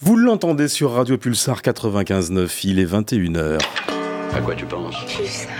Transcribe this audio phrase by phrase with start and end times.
[0.00, 3.58] Vous l'entendez sur Radio Pulsar 95.9, il est 21h.
[4.34, 4.94] À quoi tu penses?
[5.16, 5.50] Pulsar.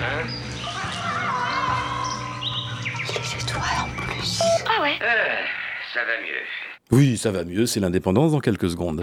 [0.00, 0.26] Hein?
[3.14, 4.40] Les étoiles en plus.
[4.66, 5.44] Ah ouais Euh,
[5.94, 6.42] ça va mieux.
[6.90, 9.02] Oui, ça va mieux, c'est l'indépendance dans quelques secondes.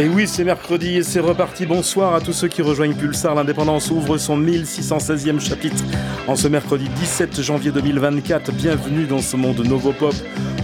[0.00, 1.66] Et oui, c'est mercredi et c'est reparti.
[1.66, 3.34] Bonsoir à tous ceux qui rejoignent Pulsar.
[3.34, 5.82] L'indépendance ouvre son 1616e chapitre
[6.28, 8.52] en ce mercredi 17 janvier 2024.
[8.52, 10.14] Bienvenue dans ce monde Novopop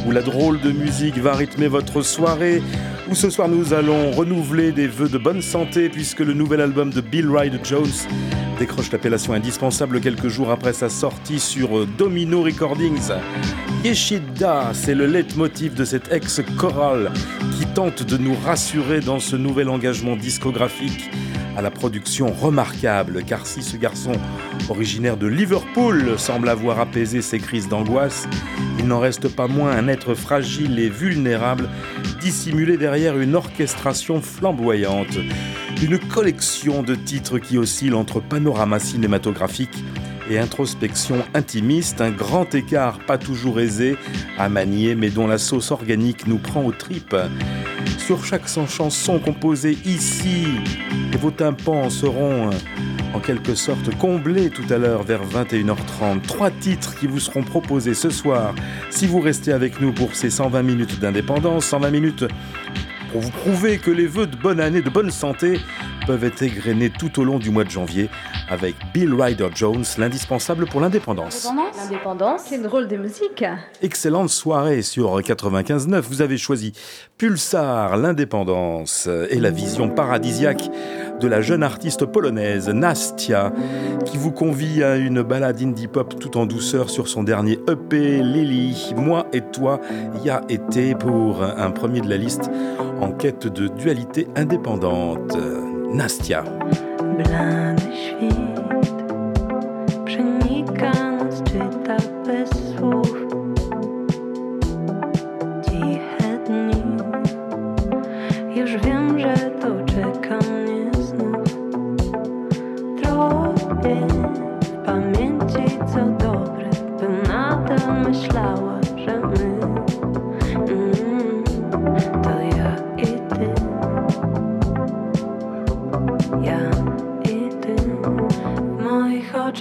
[0.06, 2.62] où la drôle de musique va rythmer votre soirée.
[3.10, 6.90] Où ce soir nous allons renouveler des vœux de bonne santé puisque le nouvel album
[6.90, 7.92] de Bill Ryder Jones
[8.58, 13.10] décroche l'appellation indispensable quelques jours après sa sortie sur Domino Recordings.
[13.84, 17.12] Yeshida, c'est le leitmotiv de cette ex-chorale
[17.58, 21.10] qui tente de nous rassurer dans ce nouvel engagement discographique
[21.56, 24.12] à la production remarquable, car si ce garçon
[24.68, 28.26] originaire de Liverpool semble avoir apaisé ses crises d'angoisse,
[28.78, 31.68] il n'en reste pas moins un être fragile et vulnérable,
[32.20, 35.18] dissimulé derrière une orchestration flamboyante,
[35.82, 39.84] une collection de titres qui oscillent entre panorama cinématographique
[40.30, 43.96] et introspection intimiste, un grand écart pas toujours aisé
[44.38, 47.16] à manier, mais dont la sauce organique nous prend aux tripes.
[48.04, 50.44] Sur chaque chanson composée ici,
[51.10, 52.50] et vos tympans seront
[53.14, 56.20] en quelque sorte comblés tout à l'heure vers 21h30.
[56.20, 58.54] Trois titres qui vous seront proposés ce soir
[58.90, 62.24] si vous restez avec nous pour ces 120 minutes d'indépendance, 120 minutes
[63.10, 65.58] pour vous prouver que les vœux de bonne année, de bonne santé
[66.06, 68.10] peuvent être égrenés tout au long du mois de janvier
[68.48, 71.48] avec Bill Ryder Jones, l'indispensable pour l'indépendance.
[71.76, 73.44] L'indépendance Quelle drôle de musique
[73.82, 76.00] Excellente soirée sur 95.9.
[76.00, 76.72] Vous avez choisi
[77.18, 80.68] Pulsar, l'indépendance et la vision paradisiaque
[81.20, 83.52] de la jeune artiste polonaise Nastia,
[84.04, 88.22] qui vous convie à une balade indie pop tout en douceur sur son dernier EP
[88.22, 88.94] Lily.
[88.96, 89.80] Moi et toi
[90.24, 92.50] y a été pour un premier de la liste
[93.00, 95.36] en quête de dualité indépendante.
[95.94, 96.42] Nastia.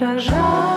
[0.04, 0.73] отражаю.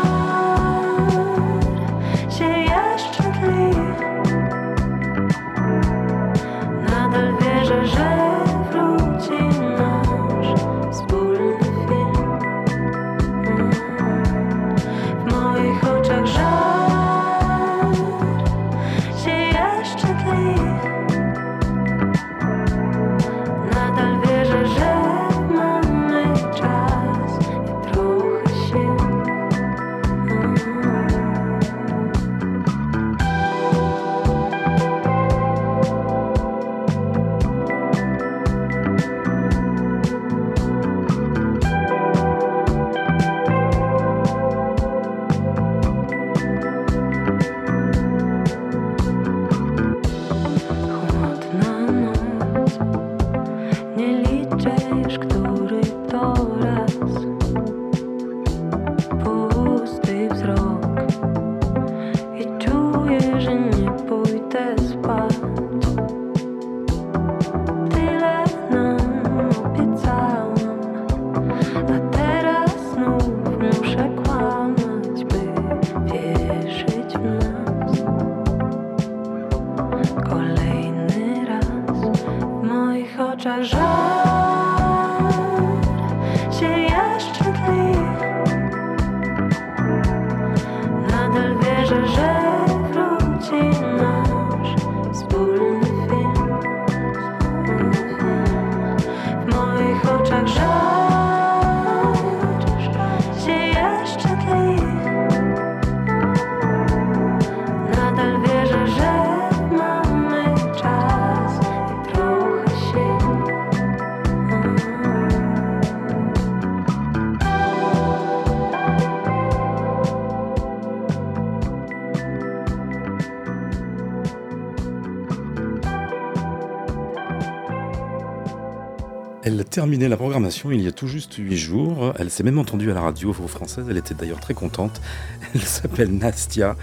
[129.77, 132.11] Terminait la programmation il y a tout juste huit jours.
[132.17, 133.85] Elle s'est même entendue à la radio française.
[133.87, 134.99] Elle était d'ailleurs très contente.
[135.53, 136.75] Elle s'appelle Nastia.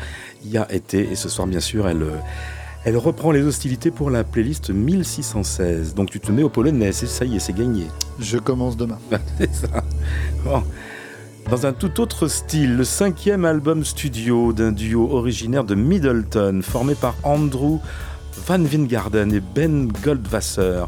[0.45, 2.07] Y a été et ce soir bien sûr elle
[2.85, 5.97] elle reprend les hostilités pour la playlist 1616.
[5.97, 7.89] Donc tu te mets au polonais, ça y est, c'est gagné.
[8.21, 9.01] Je commence demain.
[9.39, 9.83] c'est ça.
[10.45, 10.63] Bon.
[11.51, 16.95] Dans un tout autre style, le cinquième album studio d'un duo originaire de Middleton, formé
[16.95, 17.81] par Andrew
[18.47, 20.85] Van Wingarden et Ben Goldwasser.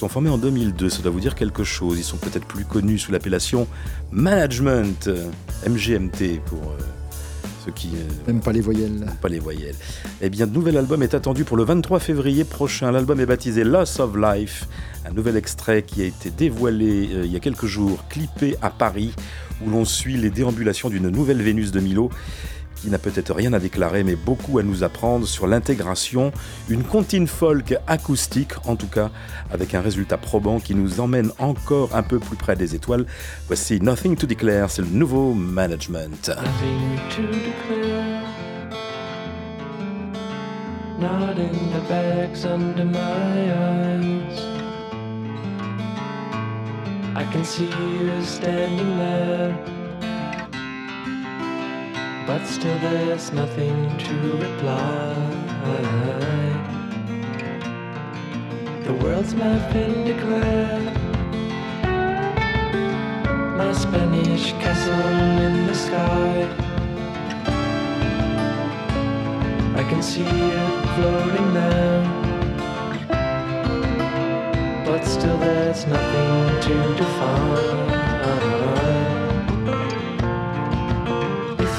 [0.00, 1.98] Sont formés en 2002, ça doit vous dire quelque chose.
[1.98, 3.68] Ils sont peut-être plus connus sous l'appellation
[4.12, 5.10] Management,
[5.68, 6.78] MGMT pour euh,
[7.62, 7.90] ceux qui
[8.26, 9.04] n'aiment euh, pas les voyelles.
[9.20, 9.74] Pas les voyelles.
[10.22, 12.90] Eh bien, nouvel album est attendu pour le 23 février prochain.
[12.90, 14.66] L'album est baptisé Loss of Life.
[15.04, 18.70] Un nouvel extrait qui a été dévoilé euh, il y a quelques jours, clippé à
[18.70, 19.12] Paris,
[19.62, 22.08] où l'on suit les déambulations d'une nouvelle Vénus de Milo
[22.80, 26.32] qui n'a peut-être rien à déclarer, mais beaucoup à nous apprendre sur l'intégration,
[26.68, 29.10] une comptine folk acoustique, en tout cas,
[29.52, 33.06] avec un résultat probant qui nous emmène encore un peu plus près des étoiles.
[33.46, 36.30] Voici Nothing to Declare, c'est le nouveau management.
[47.16, 49.79] I can see you standing there.
[52.30, 54.14] But still there's nothing to
[54.46, 55.14] reply.
[58.84, 60.86] The world's been declared.
[63.58, 65.08] My Spanish castle
[65.46, 66.48] in the sky.
[69.80, 70.30] I can see
[70.62, 72.00] it floating there.
[74.86, 77.80] But still there's nothing to define.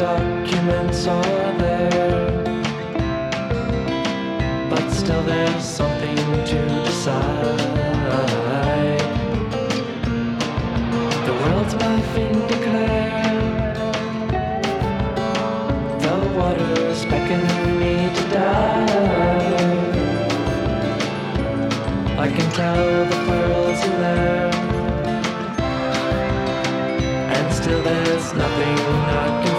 [0.00, 2.30] documents are there,
[4.70, 6.16] but still there's something
[6.46, 7.58] to decide.
[11.26, 13.76] The world's my fin declared,
[16.00, 18.86] the water's beckoning me to die.
[22.18, 24.50] I can tell the pearls in there.
[27.36, 28.78] And still there's nothing
[29.24, 29.56] I can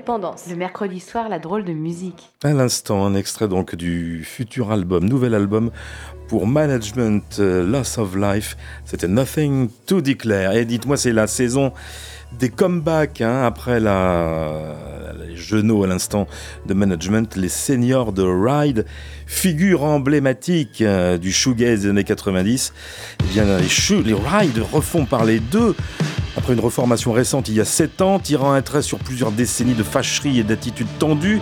[0.00, 0.44] L'indépendance.
[0.48, 2.30] Le mercredi soir, la drôle de musique.
[2.42, 5.70] À l'instant, un extrait donc du futur album, nouvel album
[6.26, 8.56] pour Management euh, Loss of Life.
[8.86, 10.54] C'était Nothing to Declare.
[10.54, 11.74] Et dites-moi, c'est la saison
[12.38, 14.74] des comebacks hein, après la,
[15.28, 16.26] les genoux à l'instant
[16.64, 18.86] de management, les seniors de Ride,
[19.26, 22.72] figure emblématique euh, du shoegaze des années 90.
[23.18, 25.76] Eh bien, les, les Ride refont par les deux
[26.36, 29.74] Après une reformation récente il y a 7 ans, tirant un trait sur plusieurs décennies
[29.74, 31.40] de fâcherie et d'attitudes tendues,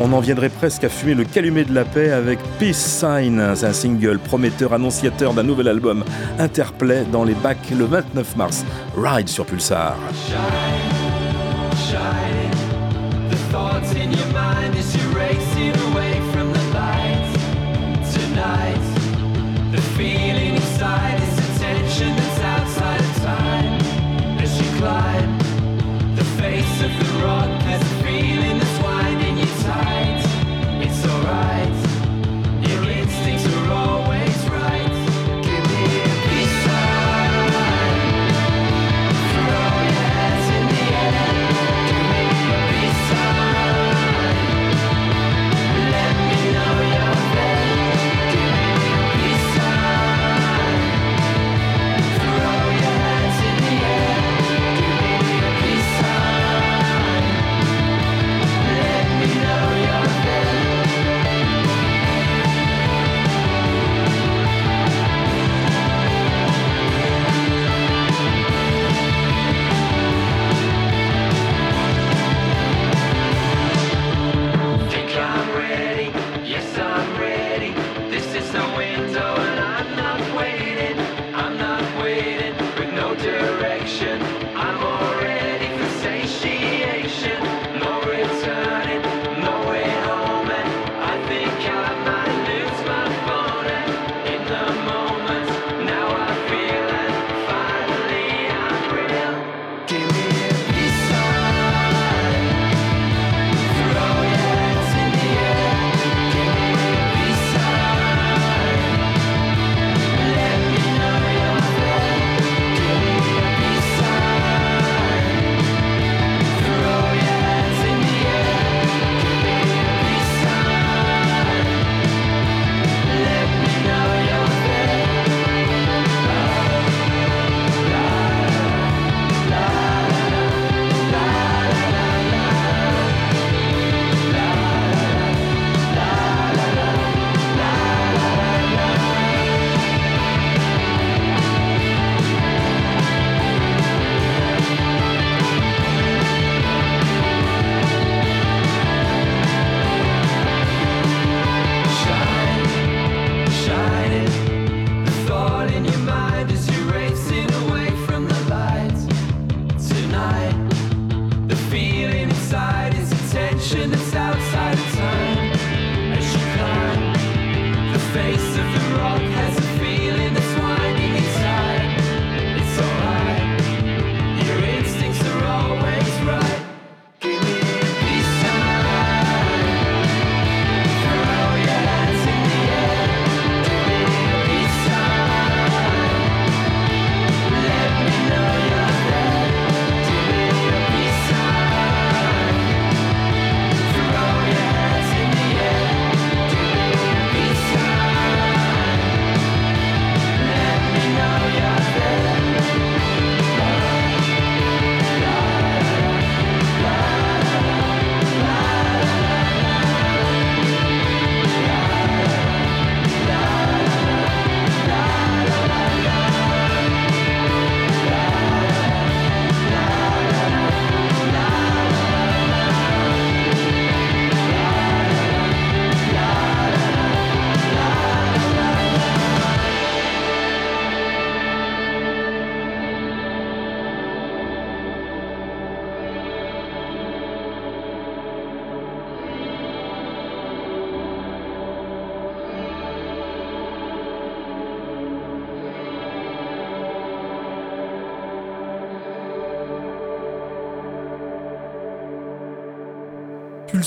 [0.00, 3.38] on en viendrait presque à fumer le calumet de la paix avec Peace Sign.
[3.38, 6.04] Un single prometteur annonciateur d'un nouvel album
[6.38, 8.64] interplay dans les bacs le 29 mars.
[8.96, 9.96] Ride sur Pulsar.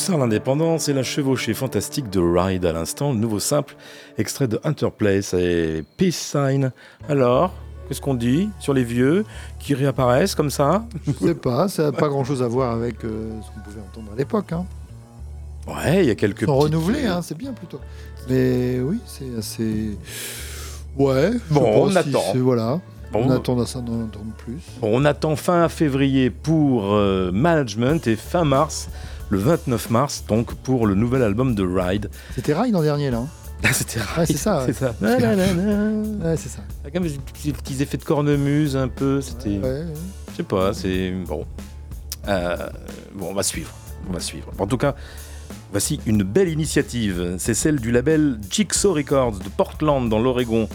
[0.04, 3.78] Pulsar l'indépendance et la chevauchée fantastique de Ride à l'instant, le nouveau simple
[4.18, 6.74] extrait de Interplace et Peace Sign.
[7.08, 7.54] Alors,
[7.88, 9.24] qu'est-ce qu'on dit sur les vieux
[9.60, 10.84] qui réapparaissent comme ça?
[11.08, 14.12] Je sais pas, ça n'a pas grand-chose à voir avec euh, ce qu'on pouvait entendre
[14.14, 14.52] à l'époque.
[14.52, 14.66] Hein.
[15.70, 17.80] Ouais, il y a quelques Ils sont petites- renouvelés, hein, c'est bien plutôt.
[18.30, 19.98] Mais oui, c'est assez.
[20.98, 21.32] Ouais.
[21.50, 22.24] Bon, on attend.
[22.36, 22.82] Voilà.
[23.14, 23.26] Bon.
[23.28, 24.58] On attend à ça d'en entendre plus.
[24.82, 28.90] Bon, on attend fin février pour euh, Management et fin mars,
[29.30, 32.10] le 29 mars, donc pour le nouvel album de Ride.
[32.36, 33.18] C'était Ride l'an dernier, là.
[33.20, 33.28] hein
[33.66, 34.64] Ah, C'était Ouais, c'est ça, ouais.
[34.68, 34.94] C'est ça.
[35.00, 36.30] Na, na, na, na.
[36.30, 36.60] Ouais, c'est ça.
[36.86, 37.12] Ah, Comme des
[37.54, 39.22] petits, effets de cornemuse un peu.
[39.22, 39.58] C'était.
[39.58, 39.86] Ouais, ouais.
[40.32, 41.12] Je sais pas, c'est.
[41.26, 41.46] Bon.
[42.28, 42.58] Euh,
[43.16, 43.72] bon, on va suivre.
[44.10, 44.52] On va suivre.
[44.60, 44.96] En tout cas,
[45.72, 47.36] voici une belle initiative.
[47.38, 50.68] C'est celle du label Jigsaw Records de Portland, dans l'Oregon,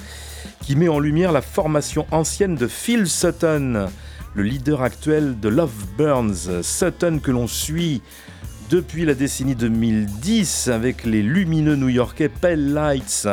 [0.62, 3.88] qui met en lumière la formation ancienne de Phil Sutton,
[4.34, 6.62] le leader actuel de Love Burns.
[6.62, 8.00] Sutton que l'on suit
[8.70, 13.26] depuis la décennie 2010 avec les lumineux new-yorkais Pale Lights.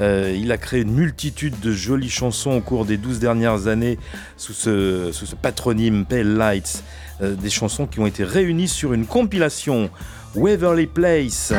[0.00, 3.98] Euh, il a créé une multitude de jolies chansons au cours des 12 dernières années
[4.36, 6.82] sous ce, patronyme Pale Lights.
[7.22, 9.90] Euh, des chansons qui ont été réunies sur une compilation
[10.34, 11.52] Waverly Place,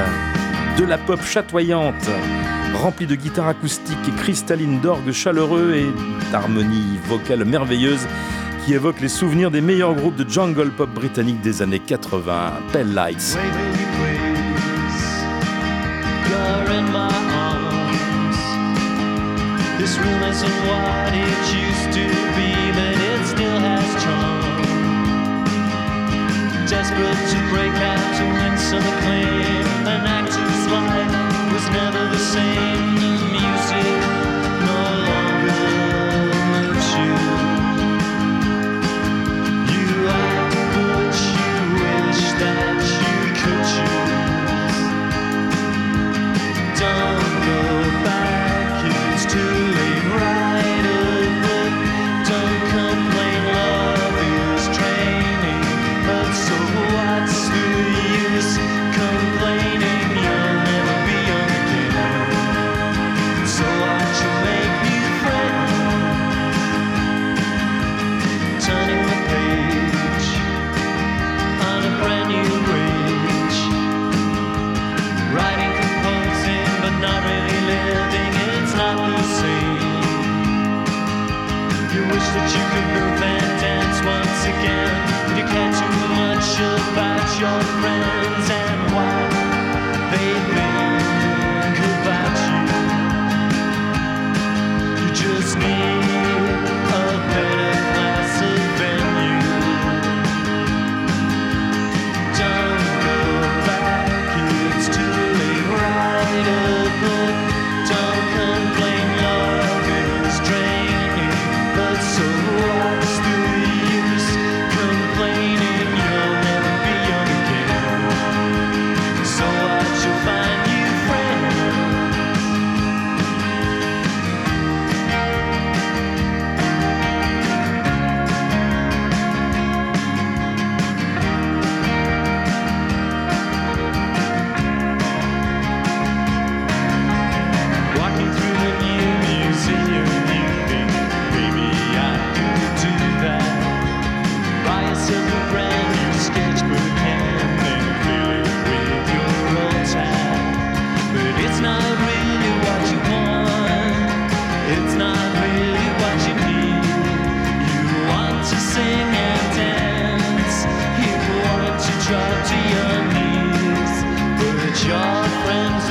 [0.77, 2.09] de la pop chatoyante,
[2.75, 8.07] remplie de guitares acoustiques et cristallines d'orgues chaleureux et d'harmonies vocales merveilleuses
[8.65, 12.53] qui évoquent les souvenirs des meilleurs groupes de jungle pop britanniques des années 80.
[12.71, 13.37] Pale Lights.
[19.77, 23.81] This room isn't what it used to be, but it still has.
[26.69, 32.95] Desperate to break out to win some acclaim, an actor's life was never the same.
[32.95, 34.00] The music
[42.41, 42.70] done.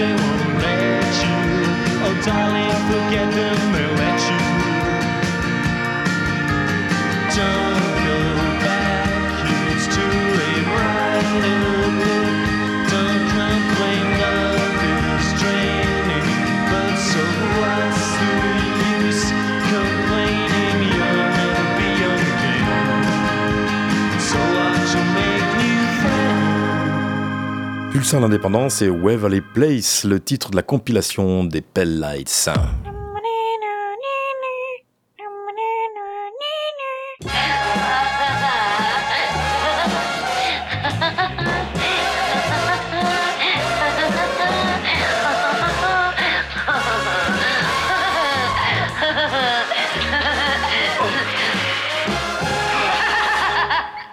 [0.01, 0.40] say
[28.11, 32.49] Pulsar l'indépendance et Waverly Place, le titre de la compilation des Pale Lights.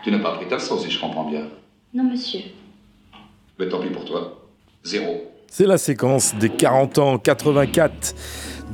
[0.04, 1.48] Tu n'as pas pris ta sauce, si je comprends bien.
[1.96, 2.42] Non, monsieur.
[3.60, 4.48] Mais tant pis pour toi.
[4.84, 5.32] Zéro.
[5.50, 8.16] C'est la séquence des 40 ans 84.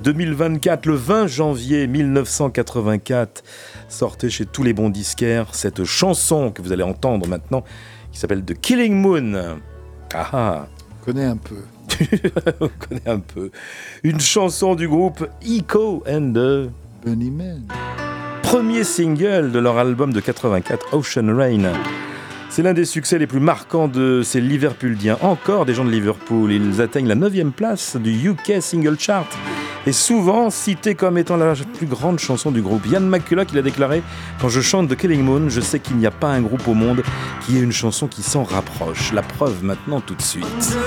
[0.03, 3.43] 2024, le 20 janvier 1984,
[3.87, 7.63] sortait chez tous les bons disquaires cette chanson que vous allez entendre maintenant,
[8.11, 9.59] qui s'appelle The Killing Moon.
[10.13, 10.67] Ah ah
[11.01, 11.57] On connaît un peu.
[12.59, 13.51] On connaît un peu.
[14.03, 16.69] Une chanson du groupe Echo and the
[17.05, 17.67] Bunnyman.
[18.41, 21.71] premier single de leur album de 84, Ocean Rain.
[22.49, 25.17] C'est l'un des succès les plus marquants de ces Liverpooliens.
[25.21, 26.51] Encore des gens de Liverpool.
[26.51, 29.27] Ils atteignent la 9 place du UK Single Chart
[29.85, 32.85] et souvent cité comme étant la plus grande chanson du groupe.
[32.85, 34.01] Ian McCulloch, il a déclaré
[34.39, 36.73] Quand je chante The Killing Moon, je sais qu'il n'y a pas un groupe au
[36.73, 37.03] monde
[37.45, 39.11] qui ait une chanson qui s'en rapproche.
[39.13, 40.77] La preuve maintenant tout de suite.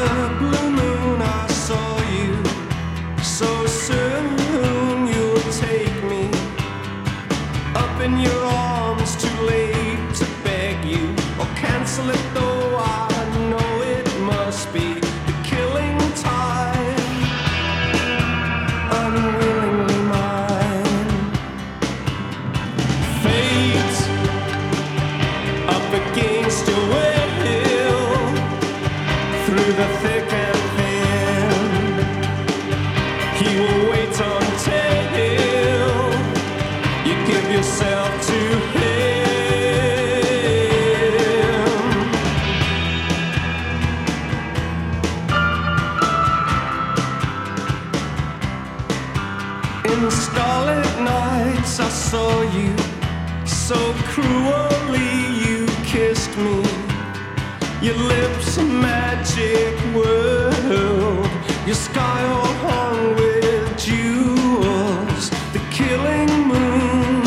[57.86, 61.30] Your lips a magic world.
[61.66, 65.30] Your sky all hung with jewels.
[65.52, 67.22] The killing moon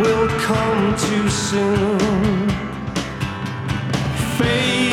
[0.00, 2.48] will come too soon.
[4.38, 4.89] Fate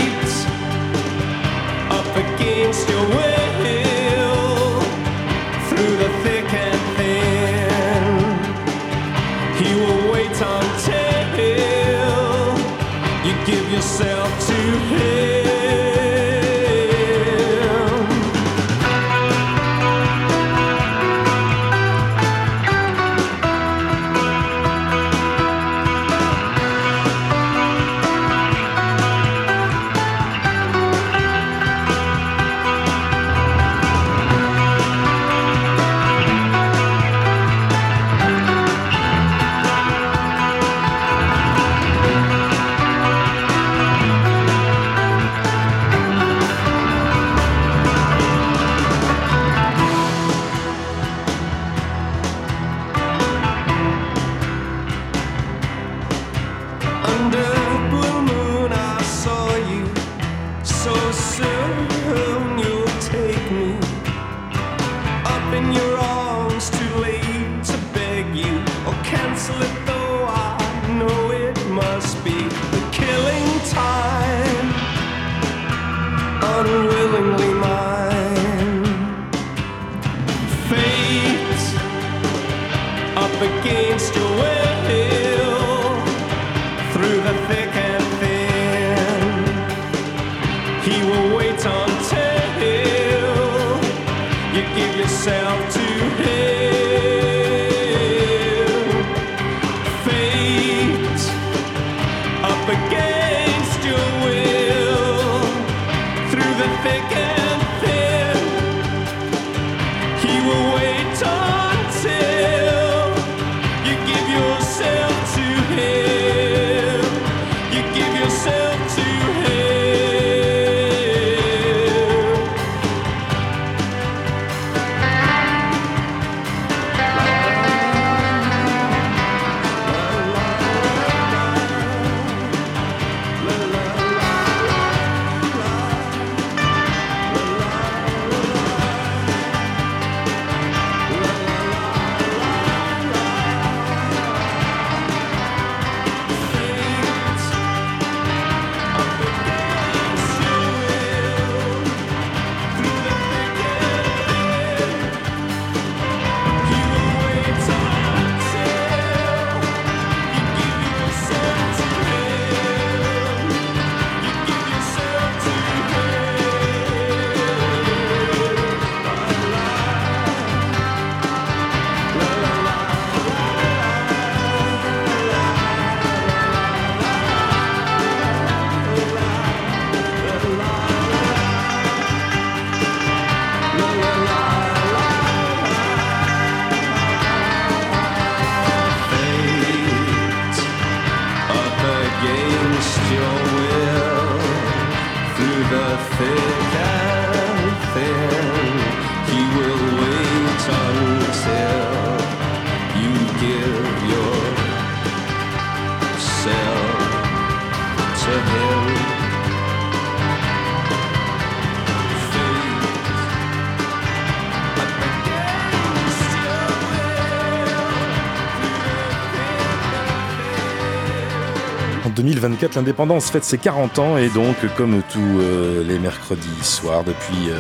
[222.48, 227.50] 2024, l'indépendance fête ses 40 ans et donc, comme tous euh, les mercredis soirs depuis,
[227.50, 227.60] euh,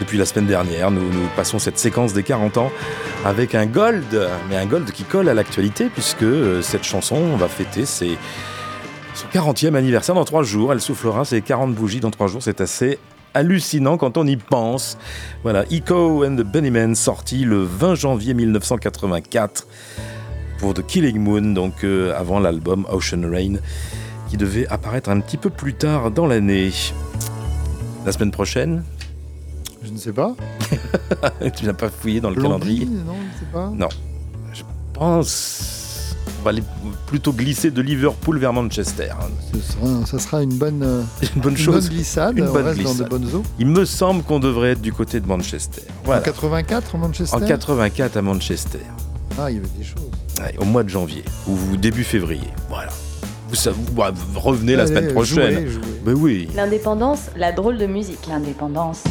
[0.00, 1.02] depuis la semaine dernière, nous,
[1.36, 2.72] passons cette séquence des 40 ans
[3.26, 7.46] avec un gold, mais un gold qui colle à l'actualité puisque euh, cette chanson va
[7.46, 8.06] fêter son
[9.34, 10.72] 40e anniversaire dans trois jours.
[10.72, 12.42] Elle soufflera ses 40 bougies dans trois jours.
[12.42, 12.98] C'est assez
[13.34, 14.96] hallucinant quand on y pense.
[15.42, 19.66] Voilà, Echo and the Bunnymen, sorti le 20 janvier 1984
[20.58, 23.56] pour The Killing Moon, donc avant l'album Ocean Rain,
[24.32, 26.72] qui devait apparaître un petit peu plus tard dans l'année.
[28.06, 28.82] La semaine prochaine
[29.84, 30.34] Je ne sais pas.
[31.54, 32.86] Tu n'as pas fouillé dans le Blondie, calendrier?
[32.86, 33.70] Non, je ne sais pas.
[33.76, 33.88] Non.
[34.54, 34.62] Je
[34.94, 36.14] pense.
[36.40, 36.62] On va aller
[37.08, 39.10] plutôt glisser de Liverpool vers Manchester.
[39.10, 39.28] hein.
[39.52, 40.82] Ce sera, ça sera une bonne,
[41.36, 41.84] Une bonne une chose.
[41.88, 42.38] bonne glissade.
[42.38, 43.04] Une on bonne reste dans glissade.
[43.04, 43.42] de bonnes eaux.
[43.58, 45.82] Il me semble qu'on devrait être du côté de Manchester.
[46.00, 46.22] En Voilà.
[46.22, 48.78] 84, Manchester En 84 à Manchester.
[49.38, 50.10] Ah, il y avait des choses.
[50.40, 52.48] Ouais, au mois de janvier ou début février.
[52.70, 52.92] Voilà.
[53.52, 55.52] Vous, bah, revenez la Allez, semaine prochaine.
[55.54, 55.82] jouez, jouez.
[56.04, 56.48] Ben oui.
[56.54, 58.26] L'indépendance, la drôle de musique.
[58.28, 59.02] L'indépendance.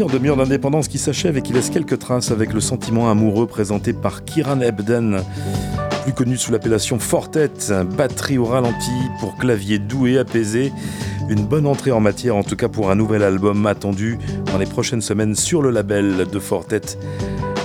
[0.00, 3.92] Première demi-heure d'indépendance qui s'achève et qui laisse quelques traces avec le sentiment amoureux présenté
[3.92, 5.20] par Kiran Ebden,
[6.04, 7.50] plus connu sous l'appellation Fortet,
[7.98, 10.72] batterie au ralenti pour clavier doux et apaisé.
[11.28, 14.18] Une bonne entrée en matière, en tout cas pour un nouvel album attendu
[14.50, 16.80] dans les prochaines semaines sur le label de Fortet.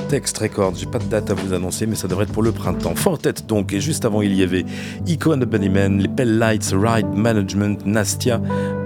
[0.09, 2.51] Text Records, j'ai pas de date à vous annoncer, mais ça devrait être pour le
[2.51, 2.95] printemps.
[2.95, 4.65] Fortet donc, et juste avant il y avait
[5.07, 8.39] Ico and the Bunnymen, les Pell Lights, Ride Management, Nastia.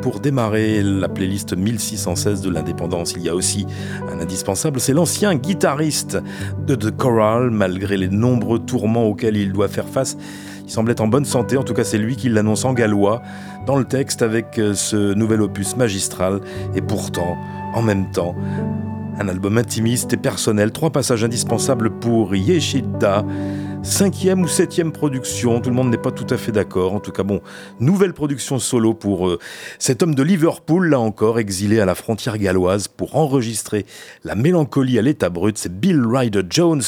[0.09, 3.67] Pour démarrer la playlist 1616 de l'indépendance, il y a aussi
[4.11, 6.17] un indispensable, c'est l'ancien guitariste
[6.65, 10.17] de The Choral, malgré les nombreux tourments auxquels il doit faire face.
[10.65, 13.21] Il semble être en bonne santé, en tout cas c'est lui qui l'annonce en gallois
[13.67, 16.41] dans le texte avec euh, ce nouvel opus magistral.
[16.73, 17.37] Et pourtant,
[17.75, 18.33] en même temps,
[19.19, 23.23] un album intimiste et personnel, trois passages indispensables pour Yeshida,
[23.83, 25.61] cinquième ou septième production.
[25.61, 26.93] Tout le monde n'est pas tout à fait d'accord.
[26.93, 27.41] En tout cas, bon,
[27.79, 29.39] nouvelle production solo pour euh,
[29.77, 33.85] cet homme de Liverpool, là encore, exilé à la frontière galloise pour enregistrer
[34.23, 35.57] la mélancolie à l'état brut.
[35.57, 36.83] C'est Bill Ryder Jones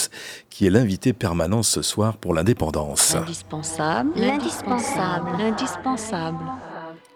[0.49, 3.15] qui est l'invité permanent ce soir pour l'indépendance.
[3.15, 4.11] Indispensable.
[4.15, 5.29] L'indispensable.
[5.37, 6.45] L'indispensable.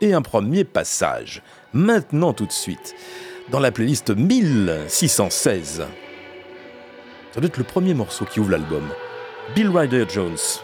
[0.02, 1.42] Et un premier passage,
[1.74, 2.96] maintenant tout de suite,
[3.50, 5.86] dans la playlist 1616.
[7.34, 8.84] Ça doit être le premier morceau qui ouvre l'album.
[9.54, 10.62] Bill Ryder Jones.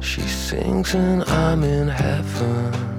[0.00, 2.91] She sings and I'm in heaven.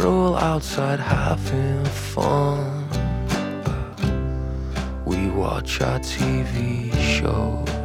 [0.00, 2.88] All outside having fun.
[5.04, 7.81] We watch our TV shows.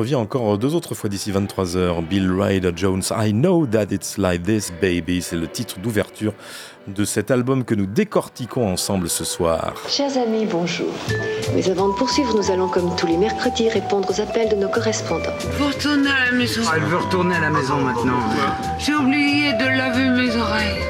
[0.00, 2.02] Revient encore deux autres fois d'ici 23h.
[2.06, 5.20] Bill Ryder Jones, I Know That It's Like This Baby.
[5.20, 6.32] C'est le titre d'ouverture
[6.88, 9.74] de cet album que nous décortiquons ensemble ce soir.
[9.88, 10.88] Chers amis, bonjour.
[11.54, 14.68] Mais avant de poursuivre, nous allons comme tous les mercredis répondre aux appels de nos
[14.68, 15.36] correspondants.
[15.38, 16.62] Faut retourner à la maison.
[16.74, 18.20] Elle veut retourner à la maison maintenant.
[18.78, 20.80] J'ai oublié de laver mes oreilles.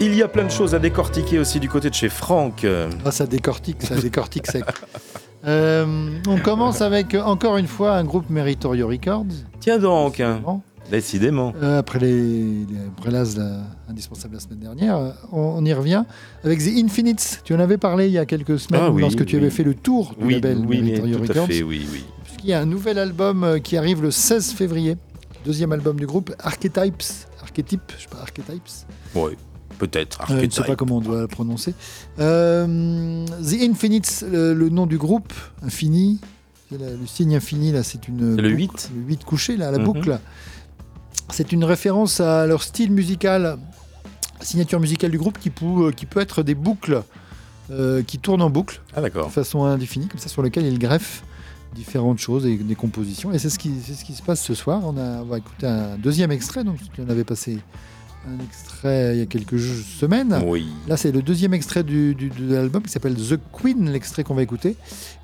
[0.00, 2.66] Il y a plein de choses à décortiquer aussi du côté de chez Franck.
[3.06, 4.64] Ah, ça décortique, ça décortique sec.
[5.46, 9.26] Euh, on commence avec encore une fois un groupe Meritorio Records.
[9.60, 10.60] Tiens donc, Bon.
[10.90, 11.52] décidément.
[11.62, 13.38] Euh, après les, les
[13.88, 16.04] indispensables la semaine dernière, euh, on, on y revient
[16.44, 17.40] avec The Infinites.
[17.44, 19.42] Tu en avais parlé il y a quelques semaines Ah oui, lorsque tu oui.
[19.42, 21.46] avais fait le tour du Oui, label Meritorio tout à Records.
[21.46, 22.04] fait, oui, oui.
[22.42, 24.96] Il y a un nouvel album euh, qui arrive le 16 février.
[25.44, 27.02] Deuxième album du groupe, Archetypes.
[27.42, 28.62] Archétypes, je sais pas, Archetypes.
[29.14, 29.32] Oui,
[29.78, 30.20] peut-être.
[30.30, 31.74] Euh, je ne sais pas comment on doit le prononcer.
[32.18, 36.20] Euh, The Infinites, le, le nom du groupe, infini.
[36.70, 38.36] La- le signe infini, là, c'est une.
[38.36, 38.90] C'est le boucle, 8.
[38.94, 39.84] Le 8 couché, là, la Mhm.
[39.84, 40.18] boucle.
[41.30, 43.58] C'est une référence à leur style musical,
[44.40, 47.02] signature musicale du groupe qui peut, qui peut être des boucles
[47.70, 51.22] euh, qui tournent en boucle Ah de façon indéfinie, comme ça, sur lequel ils greffent
[51.74, 53.30] différentes choses et des compositions.
[53.32, 54.80] Et c'est ce qui, ce qui se passe ce soir.
[54.84, 56.64] On, a, on va écouter un deuxième extrait.
[56.64, 57.58] Donc, tu en avais passé
[58.28, 60.40] un extrait il y a quelques semaines.
[60.46, 60.66] Oui.
[60.86, 64.34] Là, c'est le deuxième extrait du, du- de l'album qui s'appelle The Queen, l'extrait qu'on
[64.34, 64.76] va écouter.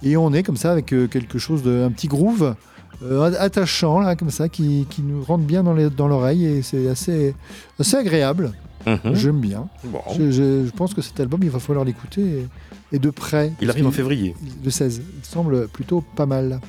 [0.02, 2.54] Et on est comme ça avec euh, quelque chose de, un petit groove
[3.02, 6.44] euh, attachant, là, comme ça, qui, qui nous rentre bien dans les- dans l'oreille.
[6.46, 7.34] et c'est assez,
[7.78, 8.52] assez agréable.
[8.86, 9.14] Mhm.
[9.14, 9.68] J'aime bien.
[9.84, 10.00] Bon.
[10.16, 13.52] Je, je- je pense que cet album, il va falloir l'écouter et, et de près.
[13.60, 14.34] Il arrive en février.
[14.64, 15.00] Le 16.
[15.18, 16.60] Il semble plutôt pas mal.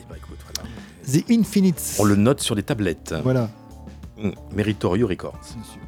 [0.00, 0.68] Eh ben, écoute, voilà.
[1.06, 1.96] The Infinites.
[1.98, 3.14] On le note sur les tablettes.
[3.22, 3.50] Voilà.
[4.52, 5.38] Meritorio Records.
[5.54, 5.80] bien sûr.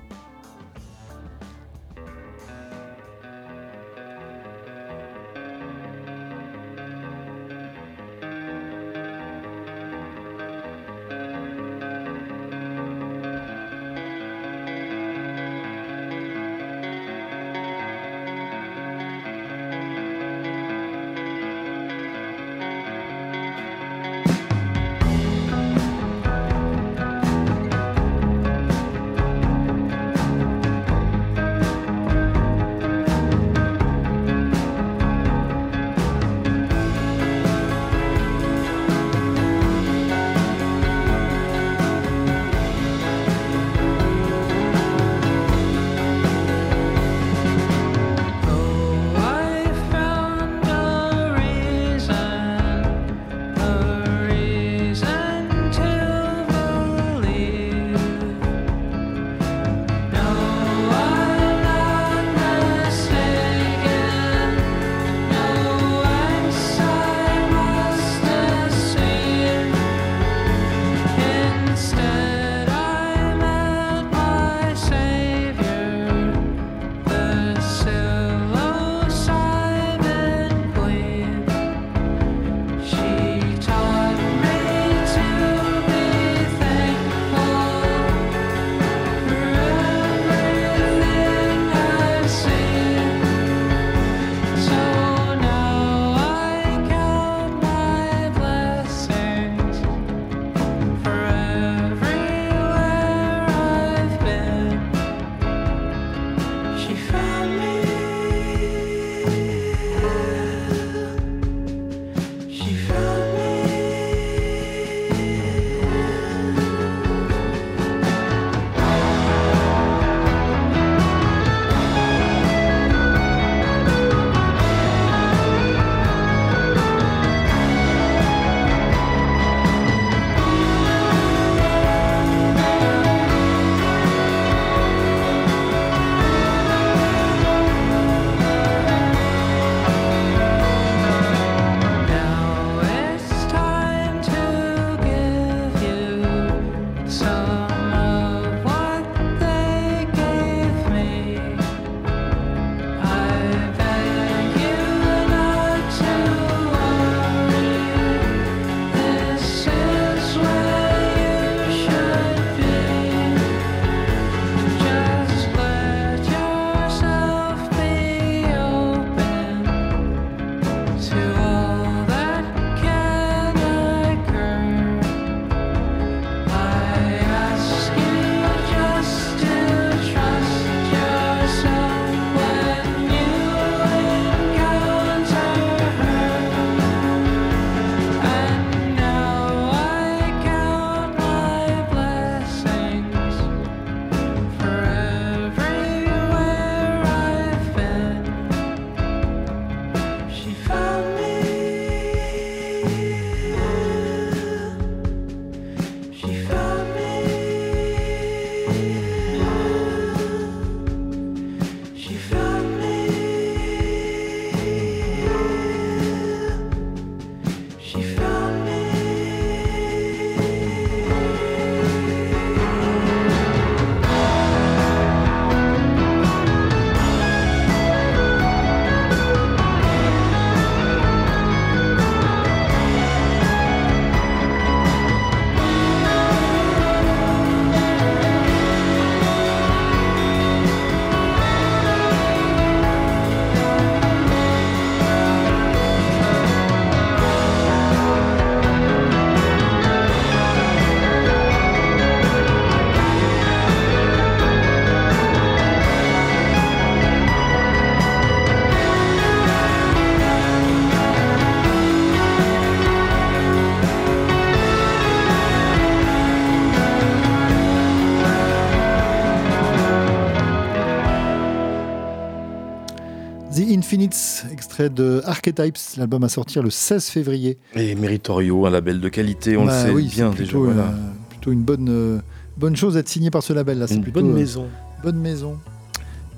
[273.91, 277.59] The Infinites, extrait de Archetypes, l'album à sortir le 16 février.
[277.75, 280.45] Et Meritorio, un label de qualité, on Bah le sait oui, bien déjà.
[280.45, 280.83] plutôt, voilà.
[280.83, 282.21] euh, plutôt une bonne, euh,
[282.57, 283.87] bonne chose d'être signé par ce label-là.
[283.91, 284.69] Une plutôt, bonne euh, maison.
[285.03, 285.59] Bonne maison.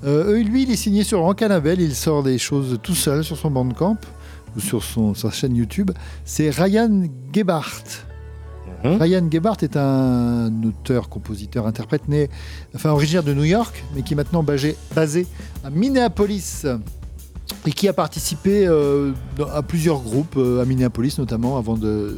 [0.03, 1.79] Euh, lui, il est signé sur Rankin Label.
[1.79, 3.97] Il sort des choses tout seul sur son Bandcamp
[4.57, 5.91] ou sur son, sa chaîne YouTube.
[6.25, 7.83] C'est Ryan Gebhardt.
[8.83, 8.99] Mhm.
[8.99, 12.31] Ryan Gebhardt est un auteur, compositeur, interprète né,
[12.73, 15.27] enfin originaire de New York, mais qui est maintenant basé, basé
[15.63, 16.65] à Minneapolis
[17.65, 19.11] et qui a participé euh,
[19.53, 22.17] à plusieurs groupes euh, à Minneapolis notamment avant de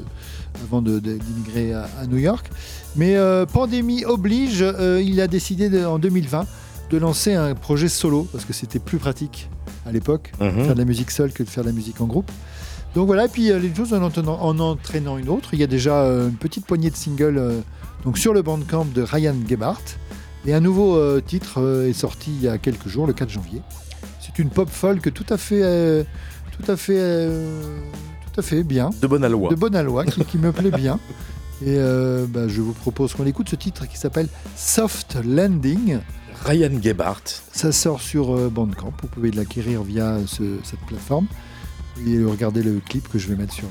[0.64, 2.50] avant de- de- d'immigrer à, à New York.
[2.96, 6.46] Mais euh, pandémie oblige, euh, il a décidé de- en 2020
[6.92, 9.50] de lancer un projet solo parce que c'était plus pratique
[9.86, 10.64] à l'époque Mhm.
[10.66, 12.32] faire de la musique seule que de faire de la musique en groupe.
[12.96, 14.02] Donc voilà, et puis les choses en,
[14.60, 15.50] entraînant une autre.
[15.54, 17.42] Il y a déjà une petite poignée de singles
[18.06, 19.84] donc sur le bandcamp de Ryan Gebhardt.
[20.48, 23.62] Et un nouveau titre est sorti il y a quelques jours, le 4 janvier.
[24.36, 26.04] C'est une pop folk tout à fait, euh,
[26.52, 27.80] tout à fait, euh,
[28.34, 29.50] tout à fait bien, De bonne aloi.
[29.50, 31.00] de bonne aloi, qui, qui me plaît bien.
[31.62, 34.28] Et euh, bah, je vous propose qu'on écoute ce titre qui s'appelle
[34.58, 36.00] Soft Landing.
[36.44, 37.24] Ryan Gebhardt.
[37.54, 38.94] Ça sort sur Bandcamp.
[39.02, 41.28] Vous pouvez l'acquérir via ce- cette plateforme.
[42.06, 43.68] Et regardez le clip que je vais mettre sur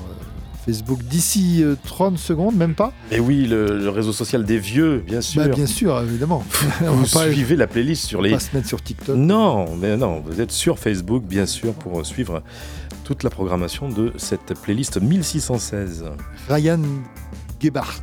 [0.65, 2.91] Facebook d'ici euh, 30 secondes, même pas.
[3.11, 5.43] Et oui, le, le réseau social des vieux, bien sûr.
[5.43, 6.43] Bah, bien sûr, évidemment.
[6.81, 8.31] Vous pas, suivez la playlist sur les.
[8.31, 9.15] pas se mettre sur TikTok.
[9.15, 12.41] Non, mais non, vous êtes sur Facebook, bien sûr, pour euh, suivre
[13.03, 16.05] toute la programmation de cette playlist 1616.
[16.49, 16.81] Ryan
[17.61, 18.01] Gebhardt.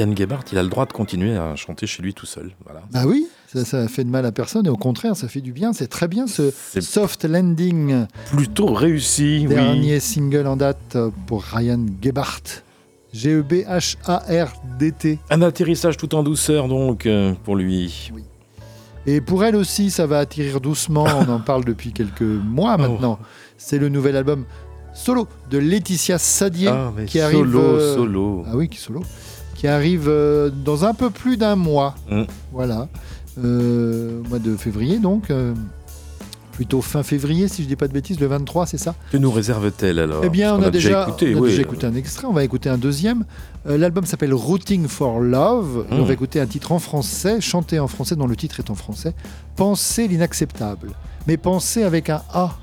[0.00, 2.52] Ryan Gebhardt, il a le droit de continuer à chanter chez lui tout seul.
[2.64, 2.80] Voilà.
[2.90, 5.52] Bah oui, ça, ça fait de mal à personne et au contraire, ça fait du
[5.52, 5.72] bien.
[5.74, 9.54] C'est très bien ce Soft Landing, plutôt réussi, oui.
[9.54, 10.96] dernier single en date
[11.26, 12.62] pour Ryan Gebhardt.
[13.12, 15.18] G-E-B-H-A-R-D-T.
[15.30, 18.12] Un atterrissage tout en douceur, donc, euh, pour lui.
[19.06, 21.06] Et pour elle aussi, ça va atterrir doucement.
[21.18, 22.82] On en parle depuis quelques mois Oh.
[22.82, 23.18] maintenant.
[23.58, 24.44] C'est le nouvel album
[24.94, 27.38] solo de Laetitia Sadier Ah, qui arrive.
[27.38, 28.44] solo, euh, solo.
[28.46, 29.02] Ah oui, qui solo.
[29.60, 31.94] Qui arrive euh, dans un peu plus d'un mois.
[32.10, 32.22] Mm.
[32.50, 32.88] Voilà.
[33.44, 35.30] Euh, mois de février, donc.
[35.30, 35.52] euh,
[36.52, 38.94] plutôt fin février, si je dis pas de bêtises, le 23, c'est ça?
[39.12, 40.22] Que nous réserve-t-elle alors?
[40.24, 41.34] Eh bien, Parce on qu'on a, déjà, écouté.
[41.34, 41.48] on a oui.
[41.50, 43.24] déjà écouté un extrait, on va écouter un deuxième.
[43.66, 45.86] Euh, L'album s'appelle Routing for Love.
[45.90, 46.00] Et Mm.
[46.00, 48.74] on va écouter un titre en français, chanté en français, dont le titre est en
[48.74, 49.14] français.
[49.56, 50.90] Penser l'inacceptable.
[51.26, 52.56] Mais penser avec un A,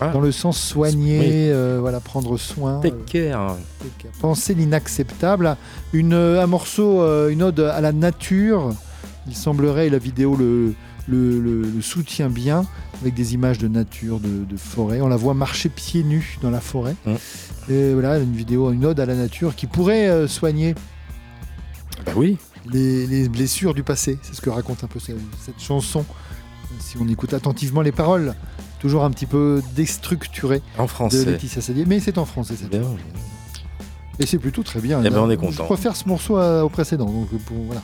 [0.00, 0.08] Ah.
[0.08, 1.26] dans le sens soigner, Oui.
[1.50, 2.80] euh, voilà, prendre soin.
[2.80, 3.56] Take euh, care.
[4.20, 5.56] Penser l'inacceptable.
[5.92, 8.70] Une, un morceau, euh, une ode à la nature.
[9.26, 10.74] Il semblerait, et la vidéo le,
[11.06, 12.66] le, le- le soutient bien,
[13.00, 15.00] avec des images de nature, de, de forêt.
[15.00, 16.96] On la voit marcher pieds nus dans la forêt.
[17.06, 17.14] Mm.
[17.70, 20.74] Et voilà, une vidéo, une ode à la nature qui pourrait euh, soigner
[22.04, 22.36] Bah oui.
[22.70, 24.18] les, les blessures du passé.
[24.22, 26.04] C'est ce que raconte un peu cette, cette chanson.
[26.80, 28.34] Si on écoute attentivement les paroles,
[28.84, 31.24] toujours un petit peu déstructurées En de français.
[31.24, 32.82] Laetitia Sadier, mais c'est en français cette Bien.
[32.82, 32.90] fois.
[34.18, 35.00] Et c'est plutôt très bien.
[35.02, 35.64] Eh ben, on est Je content.
[35.64, 37.82] préfère ce morceau à- au précédent, donc pour, voilà.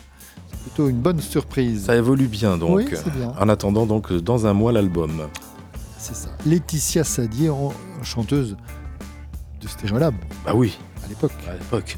[0.50, 1.86] C'est plutôt une bonne surprise.
[1.86, 2.76] Ça évolue bien donc.
[2.76, 3.32] Oui, c'est bien.
[3.40, 5.22] En attendant donc dans un mois l'album.
[5.96, 6.28] C'est ça.
[6.44, 7.50] Laetitia Sadier,
[8.02, 8.58] chanteuse
[9.62, 11.32] de Stéréolab Bah oui, à l'époque.
[11.48, 11.96] à l'époque.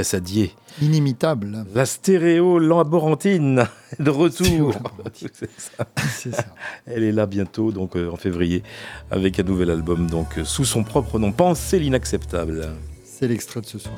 [0.00, 0.50] Laetitia Sadier.
[0.82, 1.64] Inimitable.
[1.74, 3.66] La stéréo laborantine
[3.98, 4.46] de retour.
[4.46, 5.28] Stéréolaborantine.
[5.32, 5.86] C'est ça.
[6.10, 6.44] C'est ça.
[6.86, 8.62] Elle est là bientôt, donc euh, en février,
[9.10, 12.68] avec un nouvel album, donc euh, sous son propre nom, Penser l'inacceptable.
[13.04, 13.94] C'est l'extrait de ce soir.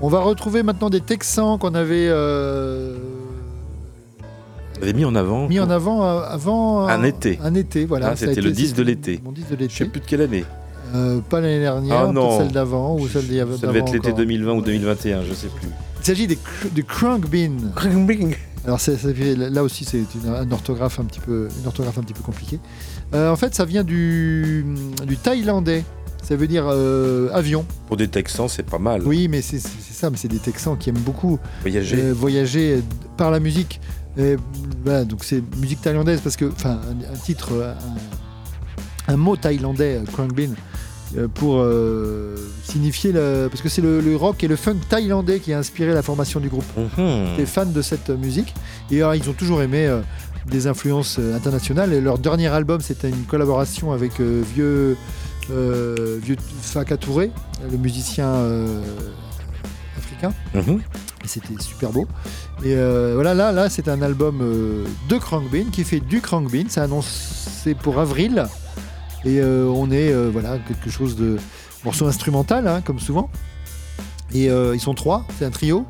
[0.00, 2.98] On va retrouver maintenant des Texans qu'on avait euh,
[4.94, 7.38] mis en avant mis en avant avant Un été.
[7.42, 8.08] Un été, voilà.
[8.10, 9.20] Ah, c'était le été- 10 de l'été.
[9.24, 10.44] Mon 10 de Je sais plus de quelle année.
[10.96, 12.38] Euh, pas l'année dernière, Ah non.
[12.38, 13.56] celle d'avant ou celle d'avant.
[13.56, 14.18] Ça devait être l'été encore.
[14.18, 15.68] 2020 ou 2021, je sais plus.
[16.00, 18.30] Il s'agit des cr- Bean.
[18.64, 18.80] Alors
[19.50, 22.58] là aussi c'est une, un orthographe un petit peu, une orthographe un petit peu compliquée.
[23.14, 24.64] Euh, en fait, ça vient du,
[25.06, 25.84] du thaïlandais.
[26.22, 27.64] Ça veut dire euh, avion.
[27.86, 29.02] Pour des Texans, c'est pas mal.
[29.04, 30.10] Oui, mais c'est c'est ça.
[30.10, 31.96] Mais c'est des Texans qui aiment beaucoup Voyager.
[32.00, 32.82] euh, voyager
[33.16, 33.80] par la musique.
[34.18, 34.36] Et,
[34.84, 37.52] voilà, donc c'est musique thaïlandaise parce que, enfin, un, un titre,
[39.08, 40.54] un, un mot thaïlandais, Krang Bin, euh,
[41.34, 45.52] pour euh, signifier le, parce que c'est le, le rock et le funk thaïlandais qui
[45.52, 46.64] a inspiré la formation du groupe.
[46.76, 47.36] Mhm.
[47.36, 48.54] Des fans de cette euh, musique
[48.90, 50.00] et alors, ils ont toujours aimé euh,
[50.50, 51.92] des influences euh, internationales.
[51.92, 54.96] Et leur dernier album, c'était une collaboration avec euh, vieux,
[55.50, 57.30] euh, vieux Faka Touré,
[57.70, 58.80] le musicien euh,
[59.96, 60.32] africain.
[60.54, 60.80] Mhm.
[61.24, 62.06] Et c'était super beau.
[62.64, 66.66] Et euh, voilà, là, là c'est un album euh, de Crankbean qui fait du Crankbean.
[66.68, 68.46] C'est annoncé pour avril.
[69.26, 71.36] Et euh, on est, euh, voilà, quelque chose de
[71.84, 73.28] morceau instrumental, hein, comme souvent.
[74.32, 75.84] Et euh, ils sont trois, c'est un trio.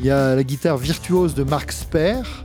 [0.00, 2.44] Il y a la guitare virtuose de Mark Sper.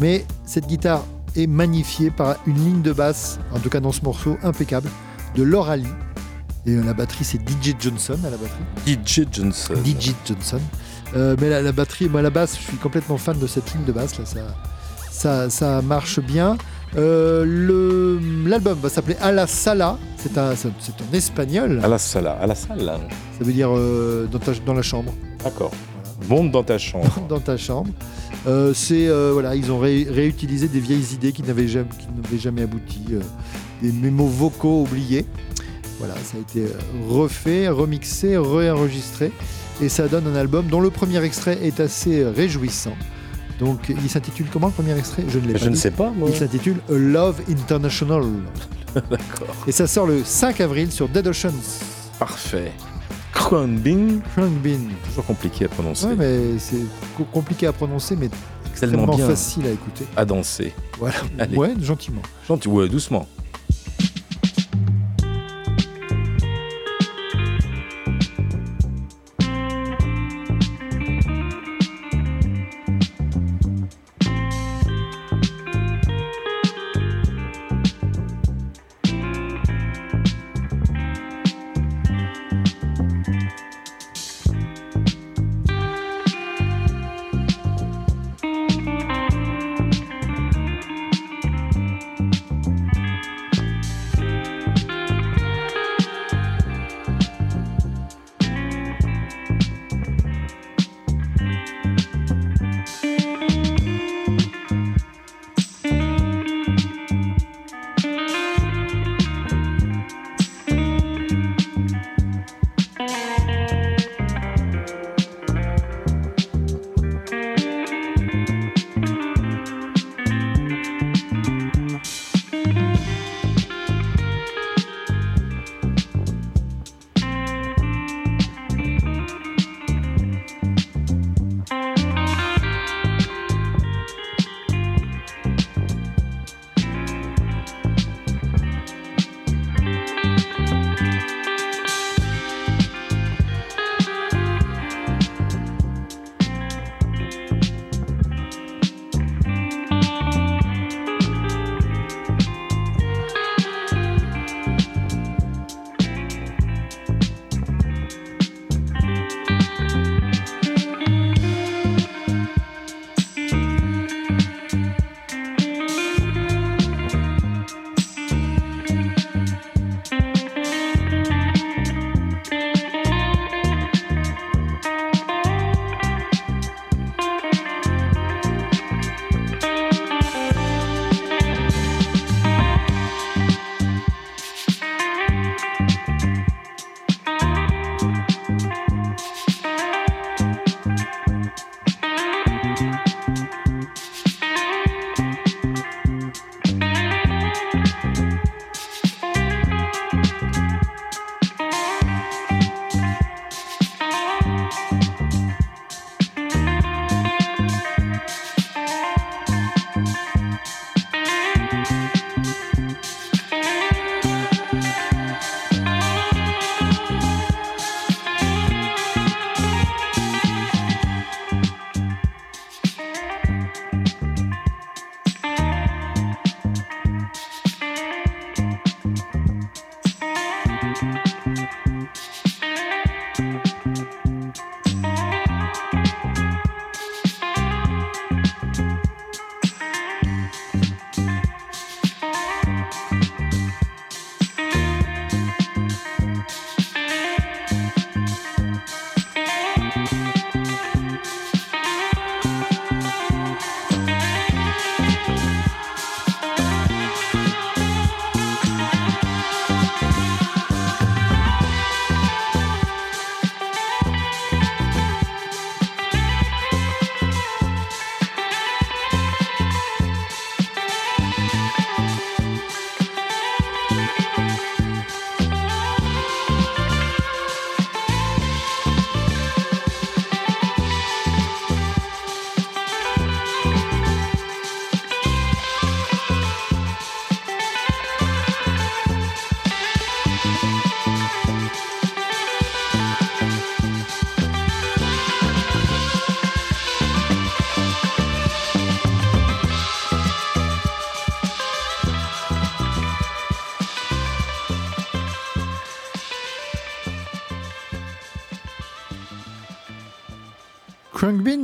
[0.00, 1.04] Mais cette guitare
[1.36, 4.88] est magnifiée par une ligne de basse, en tout cas dans ce morceau, impeccable,
[5.36, 5.86] de Laura Lee.
[6.66, 8.64] Et la batterie, c'est DJ Johnson à la batterie.
[8.86, 9.74] DJ Johnson.
[9.84, 10.60] DJ Johnson.
[11.14, 13.84] Euh, mais la, la batterie, moi la basse, je suis complètement fan de cette ligne
[13.84, 14.40] de basse là, ça,
[15.10, 16.56] ça, ça marche bien.
[16.96, 22.46] Euh, L'album va s'appeler A la Sala, c'est un, en espagnol, À la salle, à
[22.46, 23.00] la là.
[23.38, 25.12] ça veut dire euh, dans, ta- dans la chambre,
[25.44, 25.70] D'accord.
[26.28, 27.06] Monte dans ta chambre.
[27.28, 27.90] dans ta chambre.
[28.46, 32.38] Euh, c'est voilà, ils ont ré- réutilisé des vieilles idées qui n'avaient jamais, qui n'avaient
[32.38, 33.00] jamais abouti,
[33.82, 35.24] des mémos vocaux oubliés.
[35.98, 36.64] Voilà, ça a été
[37.08, 39.32] refait, remixé, réenregistré,
[39.82, 42.94] et ça donne un album dont le premier extrait est assez réjouissant.
[43.60, 45.22] Donc, il s'intitule comment le premier extrait?
[45.28, 46.28] Je ne l'ai pas Je ne sais pas, moi.
[46.30, 48.24] Il s'intitule A Love International.
[48.94, 49.54] D'accord.
[49.68, 51.52] Et ça sort le 5 avril sur Dead Oceans.
[52.18, 52.72] Parfait.
[53.32, 54.78] Kronbing, Frank Bean.
[55.06, 56.06] toujours compliqué à prononcer.
[56.06, 56.80] Ouais, mais c'est
[57.16, 58.28] co- compliqué à prononcer, mais
[58.68, 60.04] extrêmement bien facile à écouter.
[60.16, 60.74] à danser.
[60.98, 61.14] Voilà.
[61.38, 61.56] Allez.
[61.56, 62.22] Ouais, gentiment.
[62.48, 63.26] Gentil, ouais, doucement.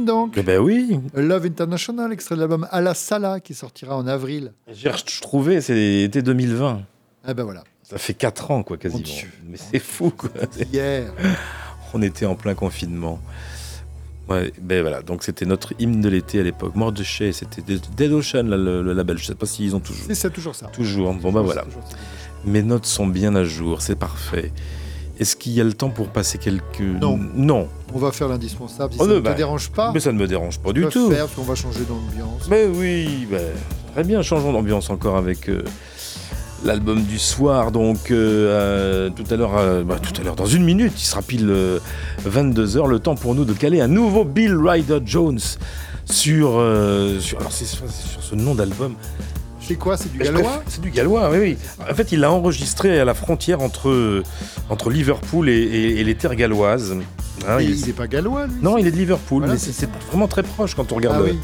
[0.05, 0.35] Donc.
[0.37, 1.01] Eh ben oui.
[1.15, 4.53] Love International, extrait de l'album À la Sala qui sortira en avril.
[4.73, 6.83] J'ai retrouvé, c'était 2020.
[7.25, 7.65] Ah ben voilà.
[7.83, 9.03] Ça fait 4 ans, quoi, quasiment.
[9.49, 10.31] Mais c'est fou, quoi.
[10.73, 11.13] Hier.
[11.95, 13.21] On était en plein confinement.
[14.29, 16.75] Ouais, ben voilà, donc c'était notre hymne de l'été à l'époque.
[16.75, 19.19] Mordecai, c'était Dead Ocean, là, le, le label.
[19.19, 20.05] Je sais pas s'ils ont toujours.
[20.13, 20.67] C'est toujours ça.
[20.67, 21.15] Toujours.
[21.15, 21.63] Bon, bah voilà.
[21.63, 21.97] Toujours ça.
[22.45, 24.53] Mes notes sont bien à jour, c'est parfait.
[25.19, 26.81] Est-ce qu'il y a le temps pour passer quelques.
[26.81, 27.19] Non.
[27.35, 27.69] Non.
[27.95, 28.93] On va faire l'indispensable.
[28.93, 30.73] Si Oh, ça ne te bah, dérange pas, Mais ça ne me dérange pas on
[30.73, 31.11] du va tout.
[31.11, 32.49] faire, qu'on va changer d'ambiance.
[32.51, 33.41] Mais oui, ben,
[33.95, 35.63] très bien, changeons d'ambiance encore avec euh,
[36.65, 37.73] l'album du soir.
[37.73, 41.05] Donc euh, euh, tout à l'heure, euh, bah, tout à l'heure, dans une minute, il
[41.05, 41.51] sera pile
[42.29, 45.41] 22h, le temps pour nous de caler un nouveau Bill Ryder Jones
[46.05, 48.95] sur, euh, sur, alors c'est sur sur ce nom d'album.
[49.67, 51.57] C'est quoi C'est du gallois C'est du gallois, oui, oui.
[51.91, 54.23] En fait, il l'a enregistré à la frontière entre,
[54.71, 56.97] entre Liverpool et, et- et les terres galloises.
[57.49, 60.27] Hein, il- n'est pas gallois, lui non, il est de Liverpool, Voilà, mais c'est vraiment
[60.27, 61.39] très proche quand on regarde, Ah oui.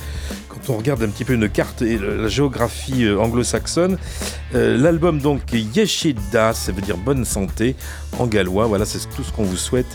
[0.48, 3.98] quand on regarde un petit peu une carte et la géographie euh, anglo-saxonne.
[4.54, 7.76] Euh, L'album donc Yeshida, ça veut dire bonne santé
[8.18, 8.66] en gallois.
[8.66, 9.86] Voilà, c'est tout ce qu'on vous souhaite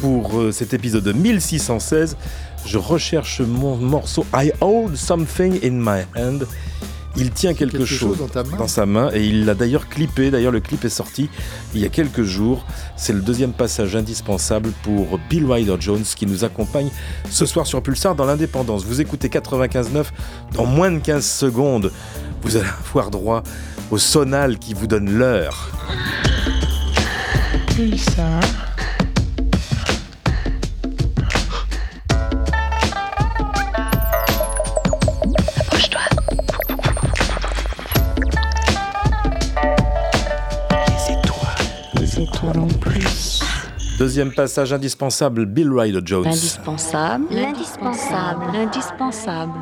[0.00, 2.16] pour euh, cet épisode de 1616.
[2.66, 6.46] Je recherche mon morceau I hold something in my hand.
[7.18, 8.68] Il tient quelque, quelque chose, chose dans ta main.
[8.68, 10.30] sa main et il l'a d'ailleurs clippé.
[10.30, 11.28] D'ailleurs, le clip est sorti
[11.74, 12.64] il y a quelques jours.
[12.96, 16.90] C'est le deuxième passage indispensable pour Bill Ryder Jones qui nous accompagne
[17.30, 18.84] ce soir sur Pulsar dans l'indépendance.
[18.84, 20.06] Vous écoutez 95.9
[20.54, 21.92] dans moins de 15 secondes.
[22.42, 23.42] Vous allez avoir droit
[23.90, 25.70] au sonal qui vous donne l'heure.
[42.80, 43.42] Plus.
[43.98, 46.24] Deuxième passage indispensable, Bill Ryder Jones.
[46.24, 47.24] L'indispensable.
[47.30, 48.44] L'indispensable.
[48.52, 49.60] L'indispensable.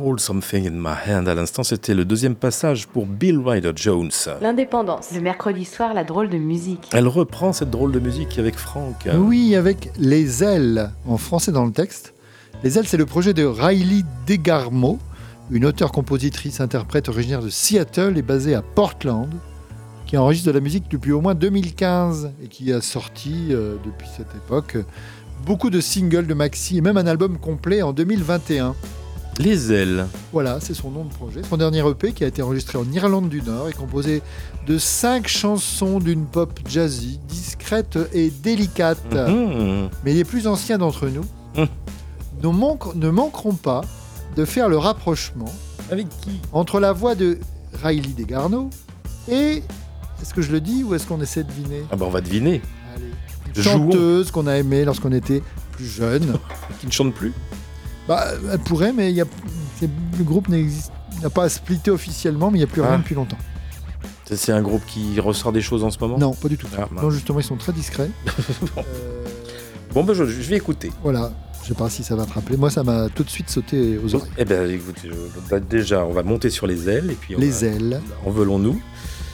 [0.00, 1.28] Hold Something in My Hand.
[1.28, 4.10] À l'instant, c'était le deuxième passage pour Bill Ryder Jones.
[4.40, 5.10] L'indépendance.
[5.12, 6.88] Le mercredi soir, la drôle de musique.
[6.92, 9.08] Elle reprend cette drôle de musique avec Franck.
[9.16, 12.14] Oui, avec Les Ailes, en français dans le texte.
[12.62, 14.98] Les Ailes, c'est le projet de Riley Degarmo,
[15.50, 19.32] une auteure-compositrice-interprète originaire de Seattle et basée à Portland,
[20.06, 24.08] qui enregistre de la musique depuis au moins 2015 et qui a sorti euh, depuis
[24.16, 24.78] cette époque
[25.46, 28.74] beaucoup de singles, de maxi et même un album complet en 2021.
[29.38, 30.06] Les ailes.
[30.32, 31.42] Voilà, c'est son nom de projet.
[31.48, 34.20] Son dernier EP qui a été enregistré en Irlande du Nord est composé
[34.66, 39.14] de cinq chansons d'une pop jazzy, discrète et délicate.
[39.14, 39.90] Mhm.
[40.04, 41.24] Mais les plus anciens d'entre nous
[41.56, 41.68] Mhm.
[42.42, 43.82] ne, manqueront pas
[44.36, 45.52] de faire le rapprochement
[45.90, 46.40] Avec qui?
[46.52, 47.38] entre la voix de
[47.82, 48.70] Riley Desgarneaux
[49.28, 49.62] et,
[50.20, 51.82] est-ce que je le dis ou est-ce qu'on essaie de deviner?
[51.92, 52.60] Ah bah on va deviner.
[52.96, 53.04] Allez.
[53.56, 56.38] Une chanteuse qu'on a aimée lorsqu'on était plus jeune.
[56.80, 57.32] Qui ne chante plus
[58.08, 59.24] Bah, elle pourrait, mais y a,
[59.82, 62.88] le groupe n'a pas splitté officiellement, mais il n'y a plus Ah.
[62.88, 63.38] rien depuis longtemps.
[64.24, 66.18] C'est- un groupe qui ressort des choses en ce moment?
[66.18, 66.66] Non, pas du tout.
[66.78, 68.10] Ah, non, justement, ils sont très discrets.
[68.78, 68.82] Euh,
[69.94, 70.92] Bon, bah je, je vais écouter.
[71.02, 71.32] voilà,
[71.62, 72.58] je sais pas si ça va te rappeler.
[72.58, 74.30] Moi, ça m'a tout de suite sauté aux oreilles.
[74.36, 77.38] Eh ben, écoute, euh, bah, déjà, on va monter sur les ailes et puis on
[77.40, 78.00] Les va- ailes.
[78.26, 78.80] envolons-nous.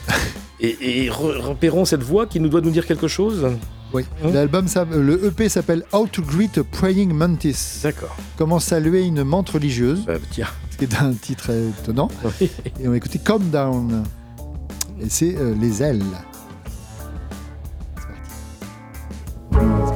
[0.61, 3.45] et et re- repérons cette voix qui nous doit nous dire quelque chose?
[3.93, 4.03] Oui.
[4.23, 7.79] Hein L'album, le EP s'appelle How to Greet a Praying Mantis.
[7.83, 8.15] D'accord.
[8.37, 10.47] Comment saluer une menthe religieuse, Bah, tiens.
[10.71, 12.09] ce qui est un titre étonnant.
[12.41, 12.51] Oui.
[12.79, 14.03] Et on va écouter Calm Down.
[15.01, 16.03] Et c'est euh, Les ailes.
[19.51, 19.94] C'est parti.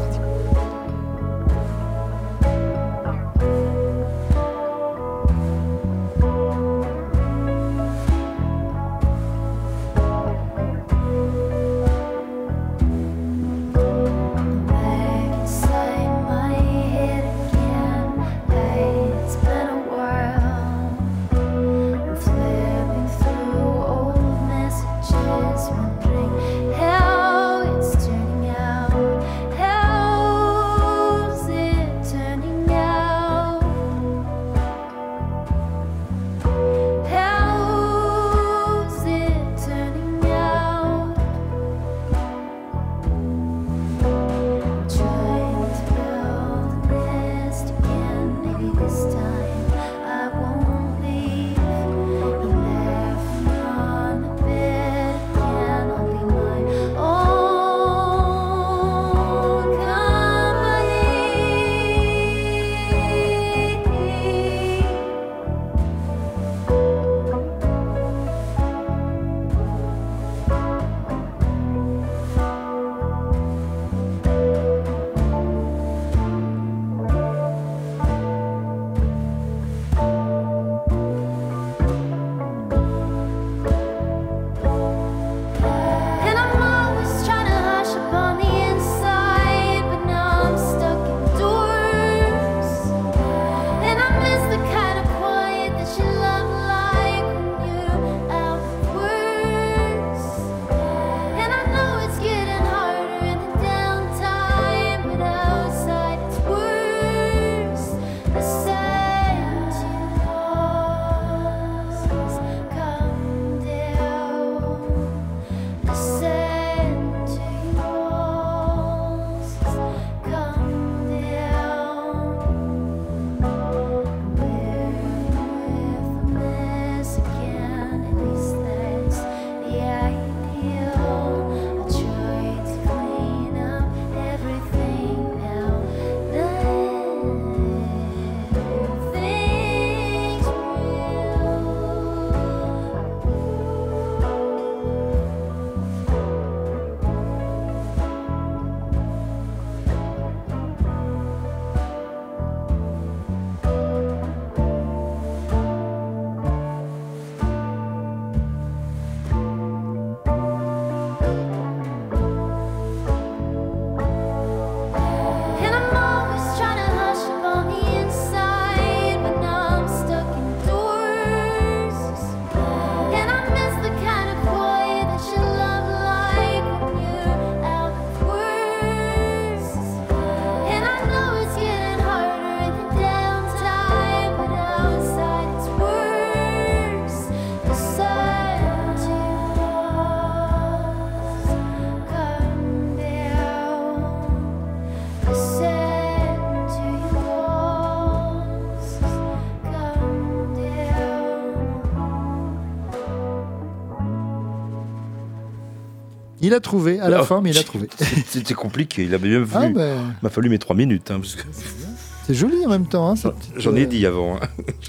[206.50, 207.88] Il a trouvé, à la Ah, fin, mais il a trouvé.
[208.28, 209.52] C'était compliqué, il a bien vu.
[209.54, 211.12] Ah, ben, Il m'a fallu mes trois minutes.
[211.12, 211.44] hein, parce que
[212.28, 213.12] c'est joli en même temps.
[213.12, 214.36] hein, J'en ai euh, dit avant.
[214.38, 214.48] hein.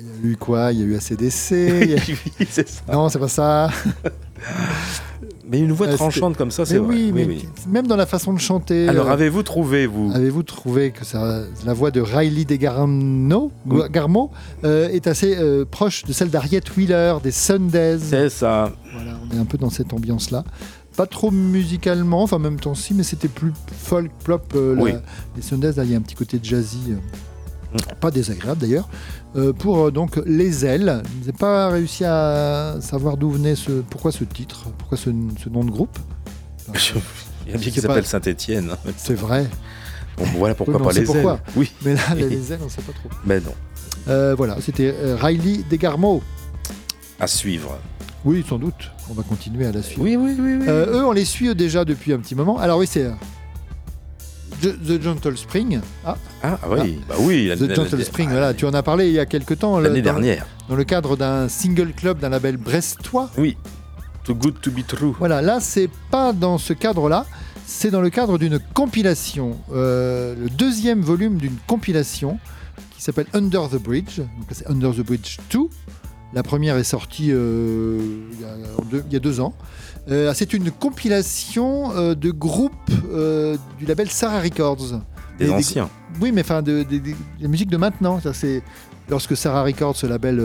[0.00, 0.72] Il y a eu quoi?
[0.72, 1.52] Il y a eu ACDC.
[1.52, 2.82] a- Oui, c'est ça.
[2.92, 3.68] Non, c'est pas ça.
[5.50, 6.86] Mais une voix Euh, tranchante comme ça, c'est vrai.
[6.94, 7.48] oui, mais oui.
[7.68, 8.86] même dans la façon de chanter.
[8.88, 10.12] Alors, euh, avez-vous trouvé, vous?
[10.14, 13.80] Avez-vous trouvé que ça, la voix de Riley Degarmo Oui.
[13.90, 14.30] Garmo,
[14.64, 17.98] euh, est assez euh, proche de celle d'Harriet Wheeler, des Sundays?
[18.00, 18.70] C'est ça.
[18.92, 20.44] Voilà, on est un peu dans cette ambiance-là.
[20.98, 24.42] Pas trop musicalement, enfin en même temps si, mais c'était plus folk, plop.
[24.56, 24.92] euh, la- Oui.
[25.36, 26.94] Les Sundays, il y a un petit côté jazzy, euh,
[27.74, 27.94] Mm.
[28.00, 28.88] pas désagréable d'ailleurs.
[29.36, 33.70] Euh, pour euh, donc Les Ailes, je n'ai pas réussi à savoir d'où venait ce,
[33.88, 35.10] pourquoi ce titre, pourquoi ce,
[35.42, 35.96] ce nom de groupe.
[36.68, 36.98] Enfin,
[37.46, 38.04] Il y a Je qui s'appelle.
[38.04, 38.72] Saint-Étienne.
[38.96, 39.46] C'est vrai,
[40.18, 41.34] Bon, voilà pourquoi Oui, pas les pourquoi.
[41.34, 41.52] ailes.
[41.56, 43.08] Oui, mais là, les, les Ailes, on ne sait pas trop.
[43.24, 43.54] mais non.
[44.08, 46.22] Euh, voilà, c'était Riley Degarmo.
[47.20, 47.78] À suivre.
[48.24, 48.90] Oui, sans doute.
[49.10, 50.02] On va continuer à la suivre.
[50.02, 50.56] Oui, oui, oui.
[50.60, 50.66] oui.
[50.68, 52.58] Euh, eux, on les suit déjà depuis un petit moment.
[52.58, 53.12] Alors oui, c'est euh,
[54.60, 55.80] The, The Gentle Spring.
[56.04, 57.50] Ah, Ah oui, bah oui.
[57.56, 59.78] The Gentle Spring, voilà, tu en as parlé il y a quelques temps.
[59.78, 60.46] le- L'année dernière.
[60.68, 63.30] Dans le cadre d'un single club d'un label brestois.
[63.38, 63.56] Oui.
[64.24, 65.12] Too good to be true.
[65.18, 67.24] Voilà, là, c'est pas dans ce cadre-là.
[67.66, 69.56] C'est dans le cadre d'une compilation.
[69.72, 72.38] euh, le deuxième volume d'une compilation
[72.96, 74.18] qui s'appelle Under the Bridge.
[74.18, 75.58] Donc là, c'est Under the Bridge 2.
[76.34, 77.98] La première est sortie euh,
[78.32, 79.54] il, y a, deux, il y a deux ans.
[80.10, 82.72] Euh, c'est une compilation euh, de groupes
[83.78, 85.00] du label Sarah Records.
[85.38, 85.88] Des anciens.
[86.20, 88.20] oui, mais enfin, de, de- de- la musique de maintenant.
[88.32, 88.62] C'est
[89.08, 90.42] lorsque Sarah Records, ce label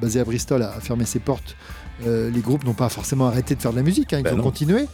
[0.00, 1.56] basé à Bristol, a, fermé ses portes.
[2.04, 4.38] les groupes n'ont pas forcément arrêté de faire de la musique, hein, ils Ben ont
[4.38, 4.42] non.
[4.44, 4.86] continué.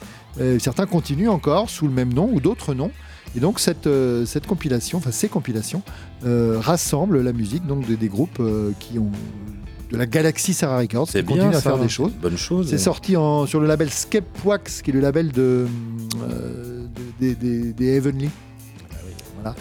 [0.58, 2.90] Certains continuent encore sous le même nom ou d'autres noms.
[3.36, 5.82] Et donc cette, euh, cette compilation, enfin ces compilations,
[6.24, 9.10] euh, rassemblent la musique donc de- des groupes euh, qui ont
[9.94, 11.70] de la galaxie Sarah Records, C'est bien continuent à ça.
[11.70, 12.12] faire des choses.
[12.20, 12.68] Bonne chose.
[12.68, 15.66] C'est sorti en- sur le label Skepwax, qui est le label de,
[16.30, 16.86] euh,
[17.20, 18.30] de- des, Heavenly.
[19.40, 19.54] Voilà.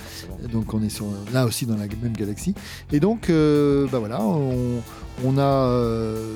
[0.52, 2.54] Donc on est sur, là aussi dans la même galaxie.
[2.92, 4.82] Et donc, euh, bah voilà, on,
[5.24, 6.36] on a euh,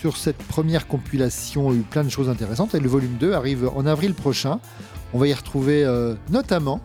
[0.00, 2.74] sur cette première compilation eu plein de choses intéressantes.
[2.74, 4.58] Et le volume 2 arrive en avril prochain.
[5.12, 6.80] On va y retrouver euh, notamment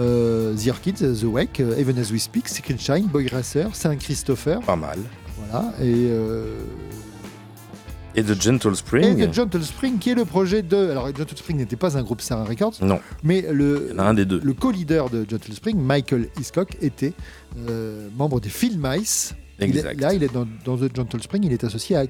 [0.00, 4.60] euh, The Orchids, The Wake, Even As We Speak, Secret Shine, Boy Racer, Saint Christopher.
[4.60, 4.98] Pas mal.
[5.50, 5.72] Voilà.
[5.80, 6.08] Et.
[6.10, 6.58] euh,
[8.16, 9.28] Et The Gentle et Spring.
[9.30, 10.90] The Gentle Spring, qui est le projet de.
[10.90, 14.24] Alors, Gentle Spring n'était pas un groupe Sarah Records, Non, mais le, il un des
[14.24, 14.40] deux.
[14.42, 17.12] le co-leader de Gentle Spring, Michael Hiscock, était
[17.68, 19.34] euh, membre des Phil Mice.
[19.60, 20.00] Il est- Exact.
[20.00, 22.04] là, il est dans, dans The Gentle Spring, il est associé à,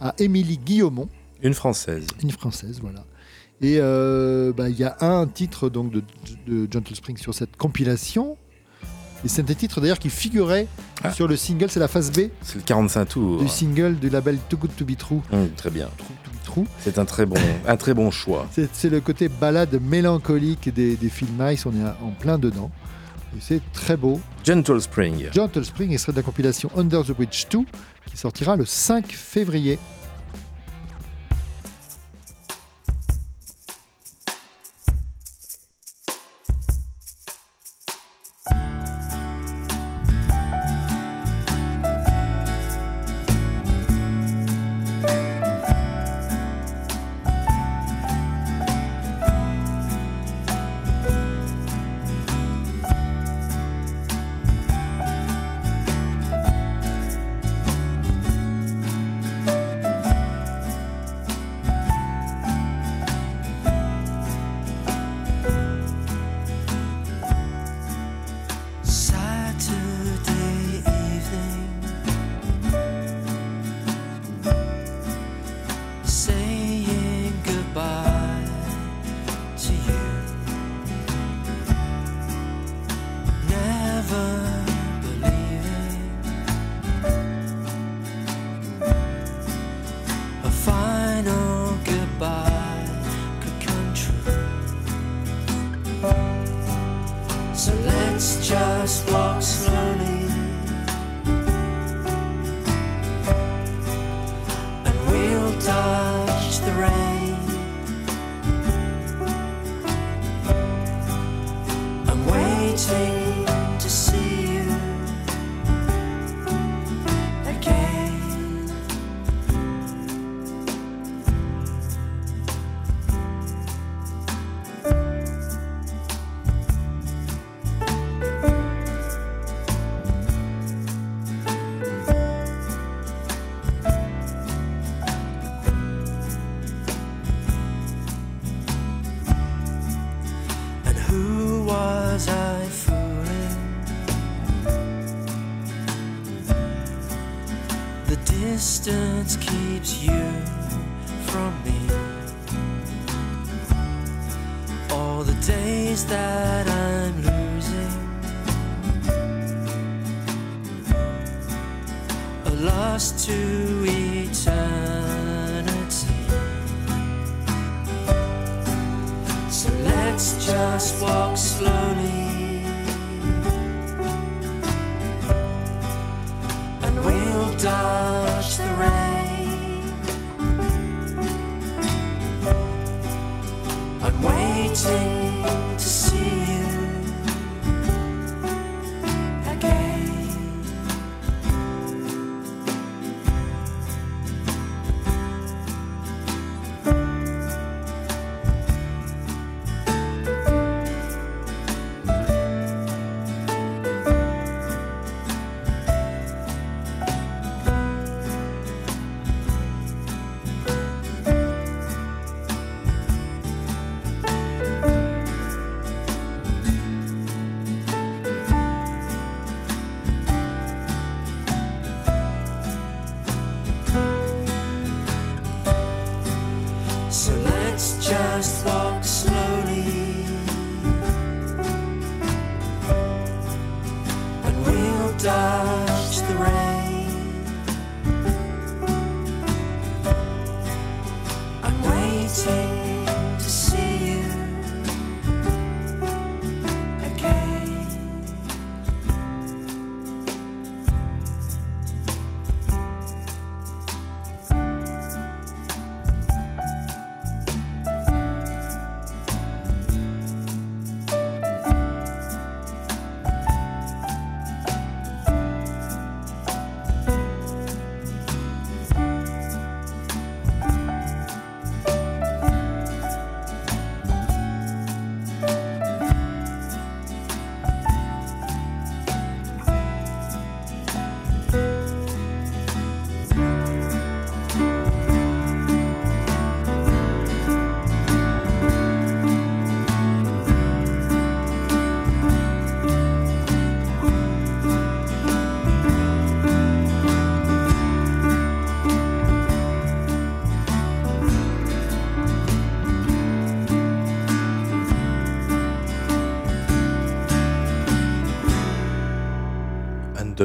[0.00, 1.08] à Émilie Guillaumont,
[1.42, 2.06] Une française.
[2.22, 3.04] une française, voilà.
[3.62, 6.02] Et euh, bah, il y a un titre donc de,
[6.46, 8.36] de Gentle Spring sur cette compilation.
[9.24, 10.66] Et c'est un titre d'ailleurs qui figurait
[11.04, 11.12] Ah.
[11.12, 13.42] sur le single, c'est la phase B C'est le 45 tours.
[13.42, 15.20] du single du label Too Good To Be True.
[15.56, 15.88] Très bien.
[15.98, 16.64] True to be true.
[16.80, 17.36] C'est un très bon,
[17.66, 18.48] un très bon choix.
[18.72, 22.70] C'est le côté balade mélancolique des, des films Mice, on est en plein dedans.
[23.36, 24.20] Et c'est très beau.
[24.44, 25.28] Gentle Spring.
[25.32, 27.58] Gentle Spring extrait de la compilation Under the Bridge 2
[28.06, 29.78] qui sortira le 5 février.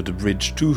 [0.01, 0.73] The Bridge 2.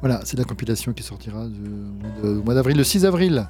[0.00, 3.04] Voilà, c'est la compilation qui sortira de- au mois de- au mois d'avril, le 6
[3.04, 3.46] avril.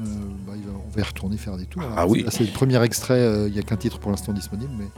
[0.00, 0.04] Euh,
[0.46, 0.52] bah,
[0.86, 1.82] on va y retourner faire des tours.
[1.96, 2.24] Ah oui.
[2.30, 4.88] C'est le premier extrait, euh, il n'y a qu'un titre pour l'instant disponible, mais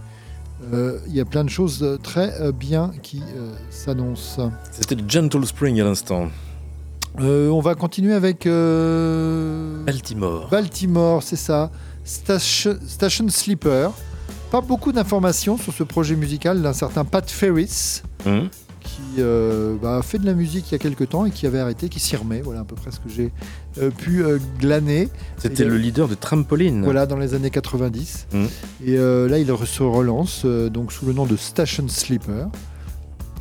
[0.73, 3.23] euh, il y a plein de choses très bien qui
[3.71, 4.51] s'annoncent.
[4.71, 6.29] C'était le Gentle Spring à l'instant.
[7.19, 8.47] On va continuer avec
[9.87, 10.49] Baltimore.
[10.51, 11.71] Baltimore, c'est ça.
[12.05, 13.93] Station, Station Sleeper.
[14.51, 18.49] Pas beaucoup d'informations sur ce projet musical d'un certain Pat Ferris, Hum.
[18.81, 21.47] qui euh, bah, a fait de la musique il y a quelques temps et qui
[21.47, 22.41] avait arrêté, qui s'y remet.
[22.41, 23.33] Voilà à peu près ce que j'ai
[23.79, 25.09] euh, pu euh, glaner.
[25.39, 26.83] C'était le leader de Trampoline.
[26.83, 28.27] Voilà, dans les années 90.
[28.35, 28.49] Hum.
[28.85, 32.49] Et euh, là, il se relance donc sous le nom de Station Sleeper,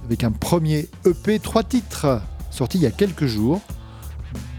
[0.05, 3.61] avec un premier EP, trois titres, sorti il y a quelques jours,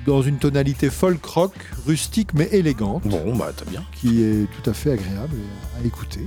[0.07, 1.53] dans une tonalité folk rock,
[1.87, 3.07] rustique mais élégante.
[3.07, 3.85] Bon, bah, t'as bien.
[4.01, 5.37] Qui est tout à fait agréable
[5.81, 6.25] à écouter.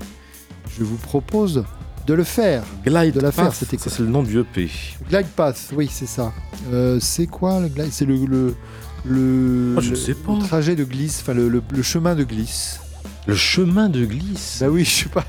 [0.77, 1.65] Je vous propose
[2.05, 2.63] de le faire.
[2.85, 4.69] Glide de la Path, c'était ça c'est le nom du EP.
[5.09, 6.33] Glide Path, oui, c'est ça.
[6.71, 7.89] Euh, c'est quoi le glide?
[7.91, 8.55] C'est le, le,
[9.05, 10.33] le, Oh, je le- sais pas.
[10.33, 12.79] le trajet de glisse, enfin le, le- chemin de glisse.
[13.25, 15.25] Le chemin de glisse Bah oui, je sais pas.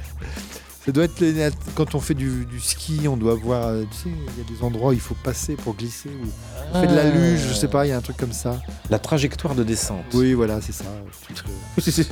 [0.84, 3.96] Ça doit être les- quand on fait du, du ski, on doit voir, euh, tu
[3.96, 6.10] sais, il y a des endroits où il faut passer pour glisser.
[6.10, 6.28] Ou
[6.74, 7.10] on fait de la Ah.
[7.10, 8.60] luge, je sais pas, il y a un truc comme ça.
[8.90, 10.05] La trajectoire de descente.
[10.12, 10.84] Oui, voilà, c'est ça.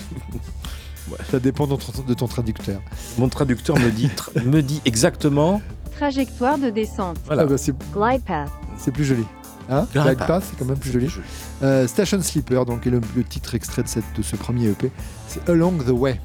[1.31, 2.81] Ça dépend de ton, de ton traducteur.
[3.19, 5.61] Mon traducteur me dit, tra- me dit exactement.
[5.97, 7.19] Trajectoire de descente.
[7.27, 7.43] Voilà.
[7.43, 8.51] Ah bah, c'est Glide path.
[8.79, 9.25] c'est plus joli.
[9.71, 10.19] Hein Glide.
[10.19, 11.09] Path, c'est quand même plus joli.
[11.63, 14.91] Euh, Station Sleeper, donc est le, le titre extrait de, cette, de ce premier EP,
[15.29, 16.21] c'est Along the Way.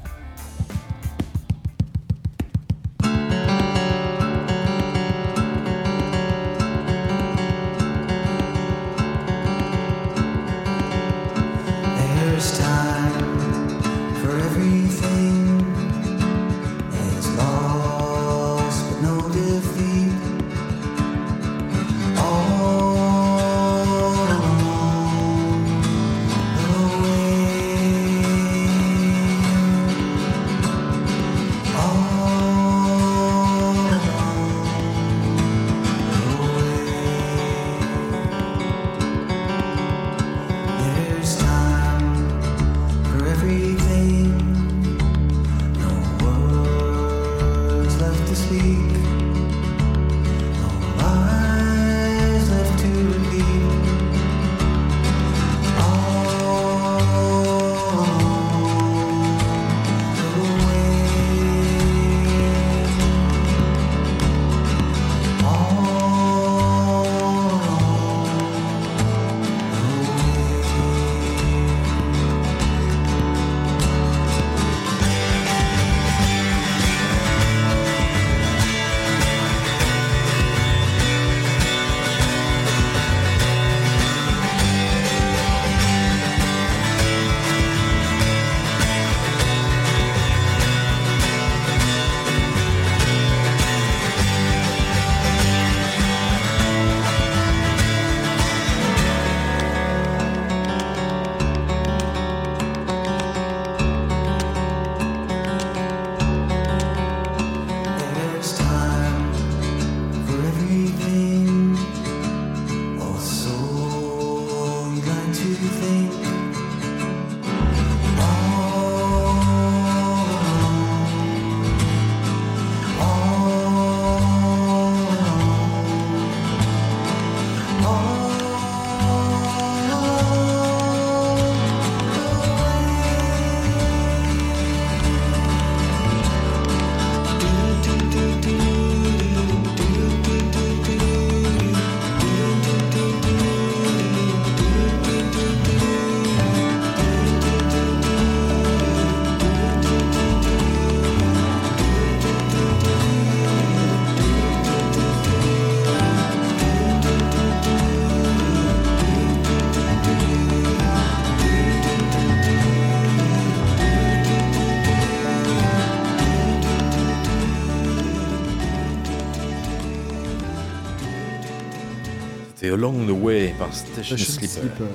[172.70, 174.86] Along the Way par Station Station Sleeper.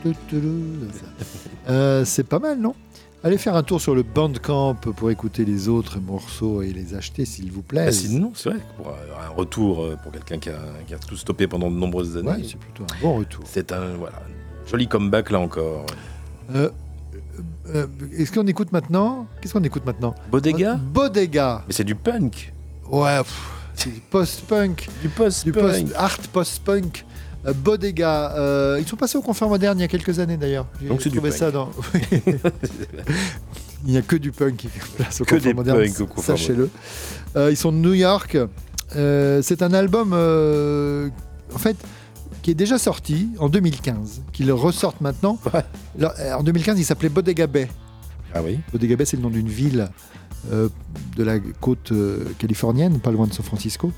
[0.00, 0.48] Sleeper.
[1.68, 2.74] Euh, c'est pas mal, non?
[3.24, 7.24] Allez faire un tour sur le Bandcamp pour écouter les autres morceaux et les acheter,
[7.24, 7.86] s'il vous plaît.
[7.88, 11.16] Ah, sinon, c'est vrai, pour un retour euh, pour quelqu'un qui a, qui a tout
[11.16, 12.28] stoppé pendant de nombreuses années.
[12.28, 13.42] Ouais, c'est plutôt un bon retour.
[13.46, 14.22] C'est un voilà,
[14.70, 15.86] joli comeback là encore.
[16.54, 16.70] Euh,
[17.74, 19.26] euh, Est-ce qu'on écoute maintenant?
[19.40, 20.14] Qu'est-ce qu'on écoute maintenant?
[20.30, 20.76] Bodega?
[20.76, 21.64] Bodega.
[21.66, 22.52] Mais c'est du punk.
[22.88, 24.88] Ouais, pff, c'est du post-punk.
[25.02, 25.54] Du post-punk.
[25.54, 27.04] Du post art post-punk.
[27.46, 28.32] Euh, Bodega.
[28.36, 30.66] euh, ils sont passés au confort moderne il y a quelques années d'ailleurs.
[30.82, 31.38] J'ai Donc c'est du trouvé punk.
[31.38, 31.70] ça dans.
[33.86, 35.78] il n'y a que du punk qui fait place au Que des moderne.
[35.84, 36.68] punks au confort Sachez-le.
[37.36, 38.36] Euh, ils sont de New York.
[38.96, 41.08] Euh, c'est un album, euh,
[41.54, 41.76] en fait,
[42.42, 45.38] qui est déjà sorti en 2015, qu'ils ressortent maintenant.
[46.36, 47.68] En 2015, il s'appelait Bodega Bay.
[48.34, 48.58] Ah oui.
[48.72, 49.88] Bodega Bay, c'est le nom d'une ville
[50.52, 50.68] euh,
[51.16, 53.92] de la côte euh, californienne, pas loin de San Francisco,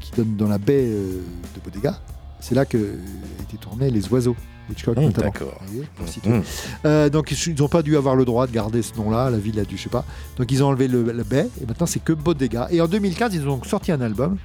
[0.00, 1.20] qui donne dans la baie euh,
[1.56, 2.00] de Bodega.
[2.40, 2.76] C'est là que
[3.42, 4.36] étaient tournés les oiseaux.
[4.70, 5.32] Hitchcock Mmh, notamment.
[5.68, 5.84] voyez,
[6.24, 6.42] Mmh.
[6.86, 9.58] Euh, donc ils n'ont pas dû avoir le droit de garder ce nom-là, la ville
[9.60, 10.06] a dû, je sais pas.
[10.38, 12.68] Donc ils ont enlevé le, la baie et maintenant c'est que Bodega.
[12.70, 14.38] Et en 2015 ils ont sorti un album.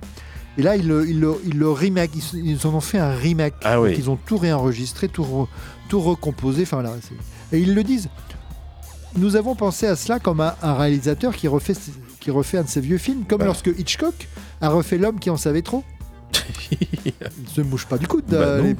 [0.58, 3.12] Et là ils le, ils le, ils le remake, ils, ils en ont fait un
[3.16, 3.54] remake.
[3.64, 3.96] Ah oui.
[3.98, 5.48] Ils ont tout réenregistré, tout, re-
[5.88, 6.64] tout recomposé.
[6.64, 6.92] Enfin là,
[7.54, 8.10] et ils le disent.
[9.18, 11.74] Nous avons pensé à cela comme un, un réalisateur qui refait,
[12.20, 13.46] qui refait un de ses vieux films, comme Bah.
[13.46, 14.28] lorsque Hitchcock
[14.62, 15.84] a refait L'homme qui en savait trop.
[17.12, 18.76] Ne se mouchent pas du coude, Bah euh, non, les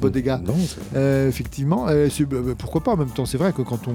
[0.66, 3.88] c'est- Euh, effectivement, euh, bah, bah, pourquoi pas en même temps C'est vrai que quand
[3.88, 3.94] on,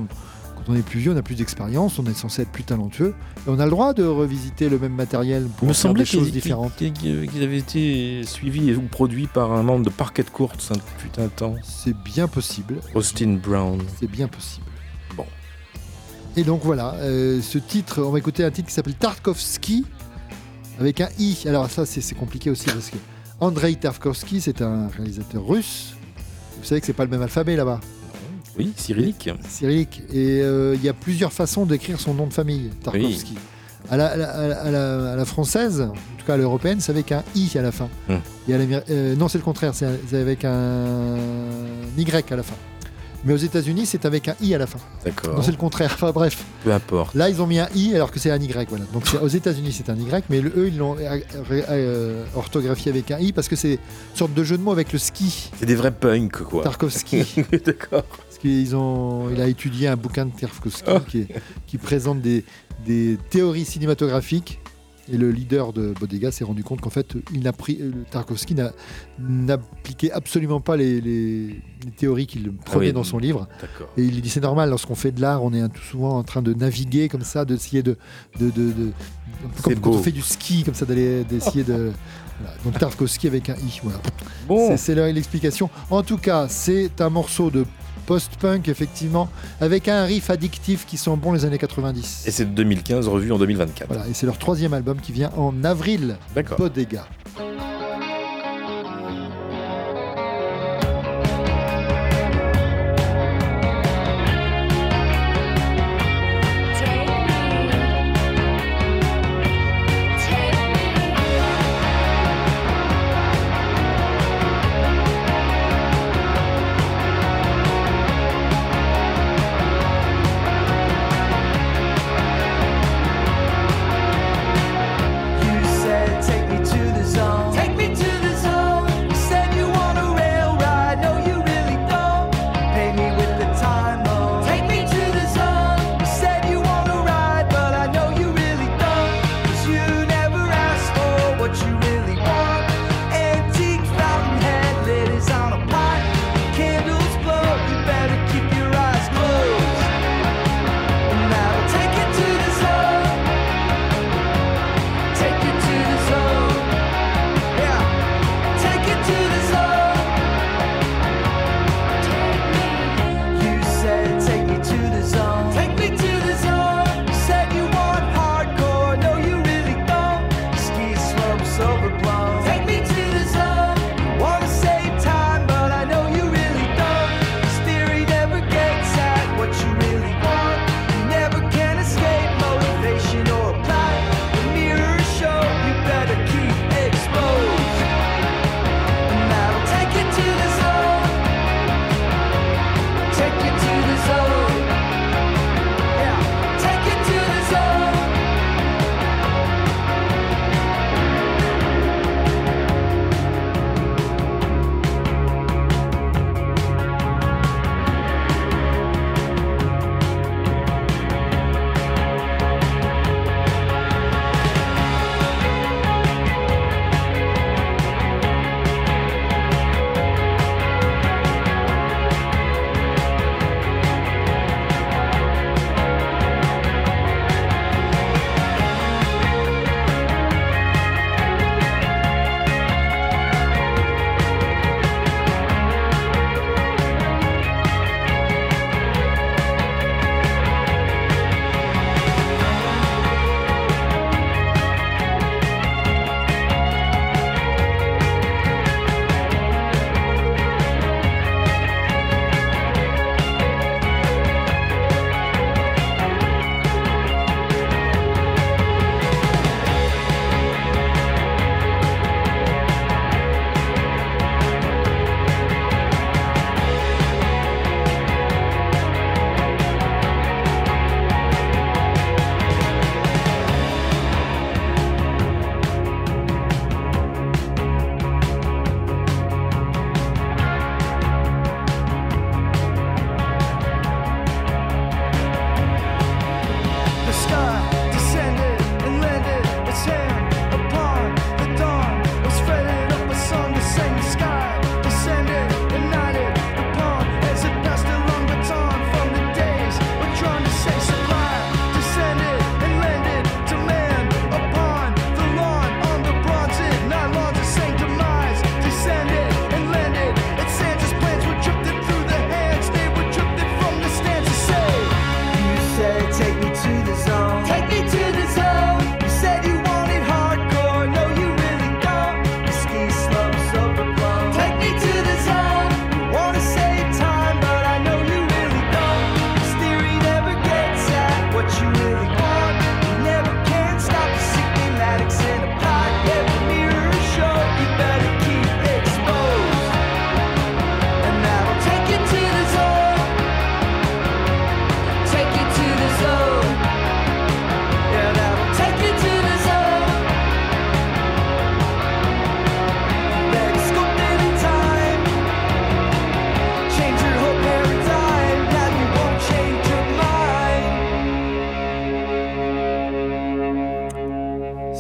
[0.56, 3.14] quand on est plus vieux, on a plus d'expérience, on est censé être plus talentueux,
[3.38, 6.04] et on a le droit de revisiter le même matériel pour Il me faire des
[6.06, 6.76] choses différentes.
[6.76, 11.02] qu'ils- qu'ils- qu'ils avaient été suivis ou produits par un membre de Parquet Courts un
[11.02, 11.56] putain de temps.
[11.64, 12.80] C'est bien possible.
[12.94, 13.82] Austin Brown.
[14.00, 14.65] C'est bien possible.
[16.38, 19.86] Et donc voilà, euh, ce titre, on va écouter un titre qui s'appelle Tarkovsky
[20.80, 21.38] avec un i.
[21.48, 22.98] Alors ça, c'est compliqué aussi parce que
[23.40, 25.94] Andrei Tarkovsky, c'est un réalisateur russe.
[26.60, 27.80] Vous savez que c'est pas le même alphabet là-bas.
[28.58, 29.30] Oui, cyrillique.
[29.48, 30.02] Cyrillique.
[30.14, 33.36] Et euh, il y a plusieurs façons d'écrire son nom de famille, Tarkovsky.
[33.90, 36.38] À, la, à la- à la- à la- à la française, en tout cas à
[36.38, 37.88] l'européenne, c'est avec un i à la fin.
[38.10, 38.20] Hum.
[38.50, 38.58] Et à
[38.90, 39.86] euh, non, c'est le contraire, c'est
[40.18, 41.18] avec un
[41.98, 42.56] y à la fin.
[43.26, 44.78] Mais aux États-Unis, c'est avec un i à la fin.
[45.04, 45.44] D'accord.
[45.44, 45.92] C'est le contraire.
[45.94, 46.44] Enfin bref.
[46.64, 47.16] Peu importe.
[47.16, 48.48] Là, ils ont mis un i alors que c'est un y.
[48.70, 48.86] Voilà.
[48.94, 51.20] Donc aux États-Unis, c'est un y, mais le- eux, ils l'ont euh,
[51.52, 53.80] euh, orthographié avec un i parce que c'est une
[54.16, 55.50] sorte de jeu de mots avec le ski.
[55.58, 56.64] C'est des vrais punks, quoi.
[56.64, 57.24] Tarkovsky.
[57.66, 58.04] D'accord.
[58.04, 61.00] Parce qu'ils ont, il a étudié un bouquin de Tarkovsky Oh.
[61.68, 62.44] qui présente des,
[62.86, 64.60] des théories cinématographiques.
[65.12, 68.56] Et le leader de Bodega s'est rendu compte qu'en fait, il n'a pris, euh, Tarkovsky
[68.56, 68.72] n'a-
[69.20, 73.48] n'appliquait absolument pas les, les- les théories qu'il prenait oui, dans son livre.
[73.98, 76.42] Et il dit c'est normal, lorsqu'on fait de l'art, on est tout souvent en train
[76.42, 77.98] de naviguer comme ça, d'essayer de.
[78.40, 78.52] de,
[79.64, 81.92] comme quand on fait du ski, comme ça, d'aller d'essayer de.
[82.42, 82.58] Voilà.
[82.66, 83.80] Donc Tarkovsky avec un i.
[83.82, 84.00] Voilà.
[84.46, 84.76] Bon.
[84.76, 85.70] C'est- l'explication.
[85.90, 87.64] En tout cas, c'est un morceau de
[88.06, 89.30] post-punk, effectivement,
[89.60, 92.24] avec un riff addictif qui sent bon les années 90.
[92.28, 93.88] Et c'est de 2015 revu en 2024.
[93.88, 96.18] Voilà, et c'est leur troisième album qui vient en avril.
[96.34, 96.58] D'accord.
[96.58, 97.08] Bodega.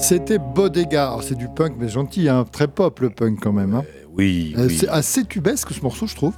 [0.07, 1.07] C'était Bodega.
[1.07, 3.73] Alors, C'est du punk, mais gentil, hein, très pop le punk quand même.
[3.73, 3.83] hein.
[4.15, 4.77] Oui, Euh, oui.
[4.77, 6.33] C'est assez tubesque ce morceau, je trouve.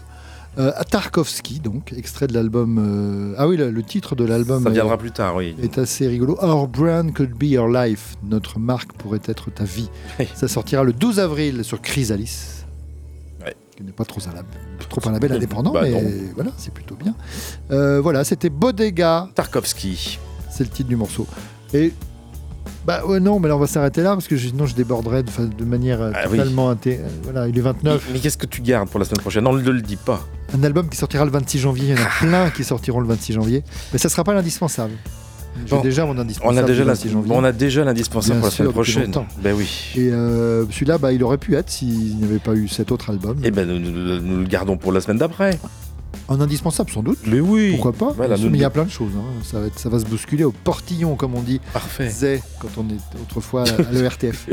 [0.57, 2.77] Euh, à Tarkovsky, donc, extrait de l'album.
[2.79, 5.55] euh, Ah oui, le, le titre de l'album Ça est- viendra plus tard, oui.
[5.61, 6.35] est assez rigolo.
[6.41, 8.15] Our brand could be your life.
[8.23, 9.89] Notre marque pourrait être ta vie.
[10.33, 12.53] Ça sortira le 12 avril sur Chrysalis.
[13.75, 14.45] Qui n'est pas trop un, lab-
[14.89, 16.01] trop indépendant, Bah mais non.
[16.33, 17.13] voilà, c'est plutôt bien.
[17.69, 19.29] Euh, voilà, c'était Bodega.
[19.35, 20.17] Tarkovsky.
[20.49, 21.27] C'est le titre du morceau.
[21.75, 21.93] Et.
[22.87, 25.65] Bah ouais, non, mais là on va s'arrêter là parce que sinon je déborderais de,
[25.65, 26.37] manière euh, Ah oui.
[26.37, 26.71] totalement.
[26.73, 28.05] inté- euh, Voilà, il est 29.
[28.07, 29.43] Mais, mais qu'est-ce que tu gardes pour la semaine prochaine?
[29.43, 30.25] Non, ne le dis pas.
[30.57, 31.89] Un album qui sortira le 26 janvier.
[31.89, 33.63] Il y en a plein qui sortiront le 26 janvier.
[33.91, 34.93] Mais ça sera pas l'indispensable.
[35.65, 35.81] J'ai Bon.
[35.81, 36.55] déjà mon indispensable.
[36.55, 37.33] On a déjà du la- 26 janvier.
[37.35, 39.05] on a déjà l'indispensable Bien pour la sûr, semaine depuis prochaine.
[39.05, 39.27] longtemps.
[39.43, 39.91] Ben oui.
[39.97, 43.09] Et euh, celui-là, bah, il aurait pu être s'il n'y avait pas eu cet autre
[43.09, 43.37] album.
[43.43, 45.59] Eh ben, nous, nous- nous le gardons pour la semaine d'après.
[46.29, 47.19] Un indispensable sans doute.
[47.25, 47.71] Mais oui.
[47.71, 49.11] Pourquoi pas Mais il y a plein de choses.
[49.17, 49.23] hein.
[49.43, 51.59] Ça, va être- ça va se bousculer au portillon, comme on dit.
[51.73, 52.09] Parfait.
[52.09, 54.47] Zay, quand on est autrefois à l'ERTF.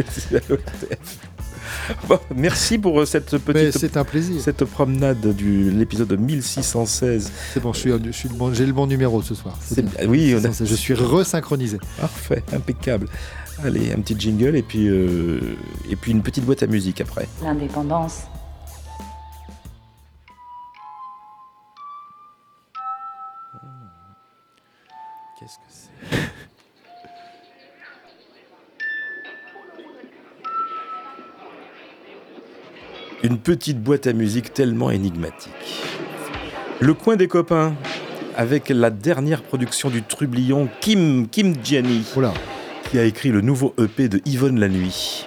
[2.09, 4.41] Bon, merci pour euh, cette petite c'est un plaisir.
[4.41, 7.31] cette promenade de l'épisode 1616.
[7.53, 9.59] C'est bon, je suis, je suis le bon- j'ai le bon numéro ce soir.
[10.07, 11.78] Oui, on a- Je suis resynchronisé.
[12.01, 13.09] Parfait, impeccable.
[13.65, 15.41] Allez, un petit jingle et puis, euh,
[15.91, 17.28] et puis une petite boîte à musique après.
[17.43, 18.23] L'indépendance.
[33.24, 35.51] Une petite boîte à musique tellement énigmatique.
[36.78, 37.74] Le coin des copains,
[38.36, 42.05] avec la dernière production du trublion Kim, Kim Gianni,
[42.90, 45.26] qui a écrit le nouveau EP de Yvonne la Nuit.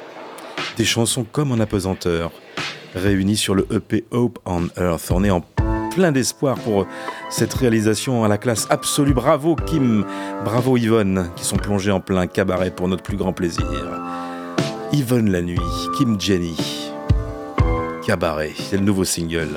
[0.78, 2.32] Des chansons comme en apesanteur,
[2.94, 5.10] réunies sur le EP Hope on Earth.
[5.10, 5.42] On est en
[5.90, 6.86] plein d'espoir pour
[7.32, 9.16] cette réalisation à la classe absolue.
[9.16, 10.06] Bravo Kim,
[10.46, 13.66] bravo Yvonne, qui sont plongés en plein cabaret pour notre plus grand plaisir.
[14.94, 15.58] Yvonne la nuit,
[15.98, 16.56] Kim Jenny,
[18.08, 19.50] cabaret, c'est le nouveau single.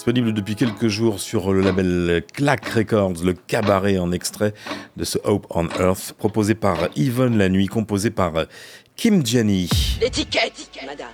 [0.00, 4.54] Disponible depuis quelques jours sur le label Clack Records, le cabaret en extrait
[4.96, 8.46] de ce Hope on Earth, proposé par Yvonne La Nuit, composé par
[8.96, 9.22] Kim
[10.86, 11.08] madame.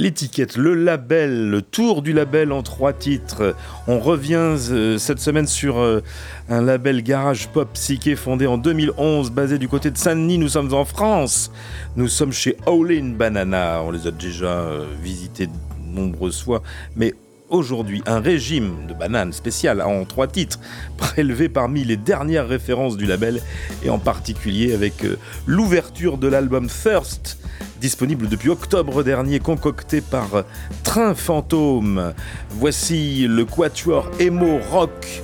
[0.00, 3.54] L'étiquette, le label, le tour du label en trois titres.
[3.86, 6.00] On revient euh, cette semaine sur euh,
[6.48, 10.38] un label garage pop psyché fondé en 2011, basé du côté de Saint-Denis.
[10.38, 11.52] Nous sommes en France.
[11.96, 13.82] Nous sommes chez All In Banana.
[13.82, 15.52] On les a déjà euh, visités de
[15.94, 16.62] nombreuses fois,
[16.96, 17.12] mais
[17.50, 20.58] aujourd'hui un régime de bananes spécial en trois titres,
[20.96, 23.42] prélevé parmi les dernières références du label,
[23.84, 27.38] et en particulier avec euh, l'ouverture de l'album First,
[27.80, 30.42] disponible depuis octobre dernier, concocté par euh,
[30.84, 32.14] Train Fantôme.
[32.50, 35.22] Voici le quatuor emo rock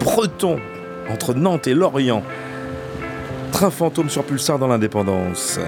[0.00, 0.58] breton
[1.10, 2.22] entre Nantes et Lorient.
[3.52, 5.60] Train Fantôme sur Pulsar dans l'indépendance.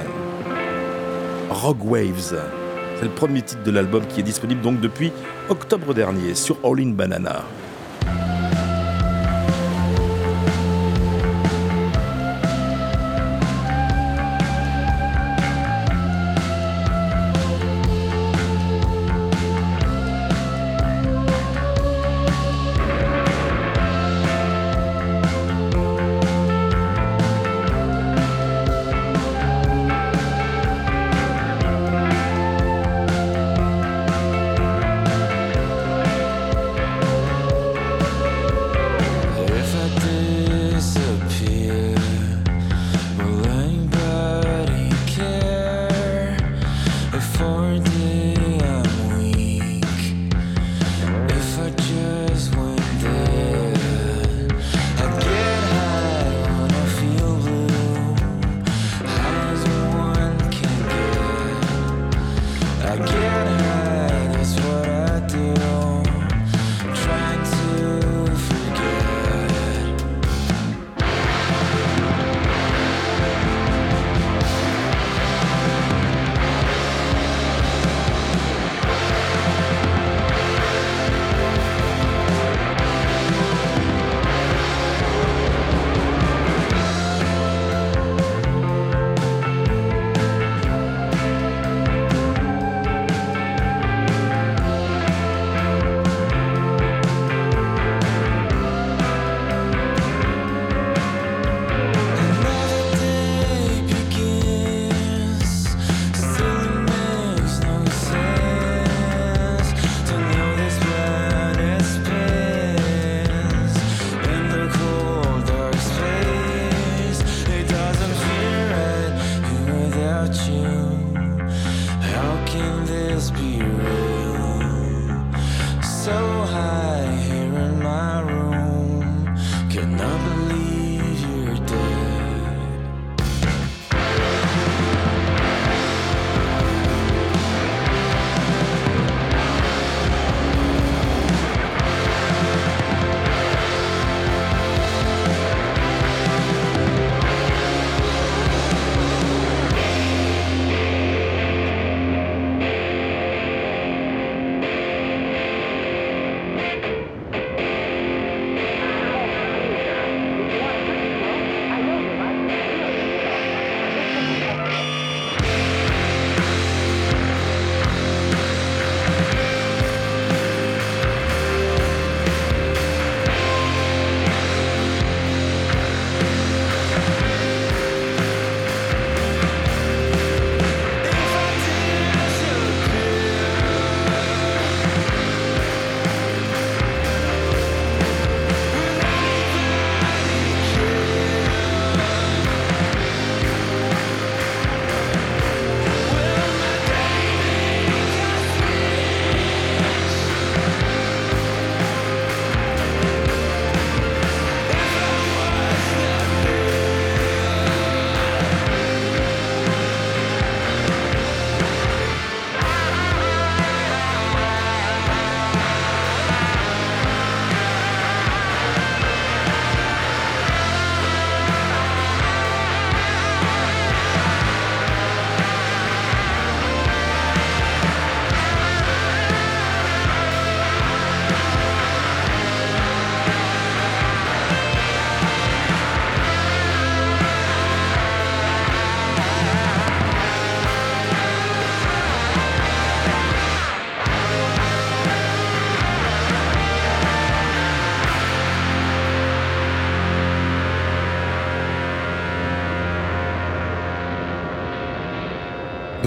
[1.51, 2.65] Rogue Waves.
[2.98, 5.12] C'est le premier titre de l'album qui est disponible donc depuis
[5.51, 7.44] octobre dernier sur All In Banana.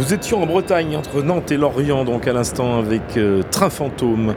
[0.10, 4.34] Nous étions en Bretagne, entre Nantes et Lorient, donc à l'instant, avec euh, Train Fantôme.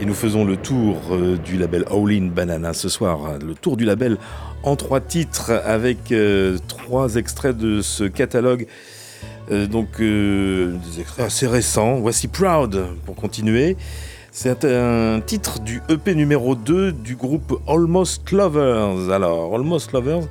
[0.00, 3.38] Et nous faisons le tour euh, du label Howlin' Banana ce soir.
[3.40, 4.18] Le tour du label
[4.64, 8.66] en trois titres, avec euh, trois extraits de ce catalogue.
[9.50, 12.00] Donc, des extraits assez récents.
[12.00, 13.76] Voici Proud, pour continuer.
[14.32, 19.12] C'est un titre du EP numéro 2 du groupe Almost Lovers.
[19.12, 20.24] Alors, Almost Lovers,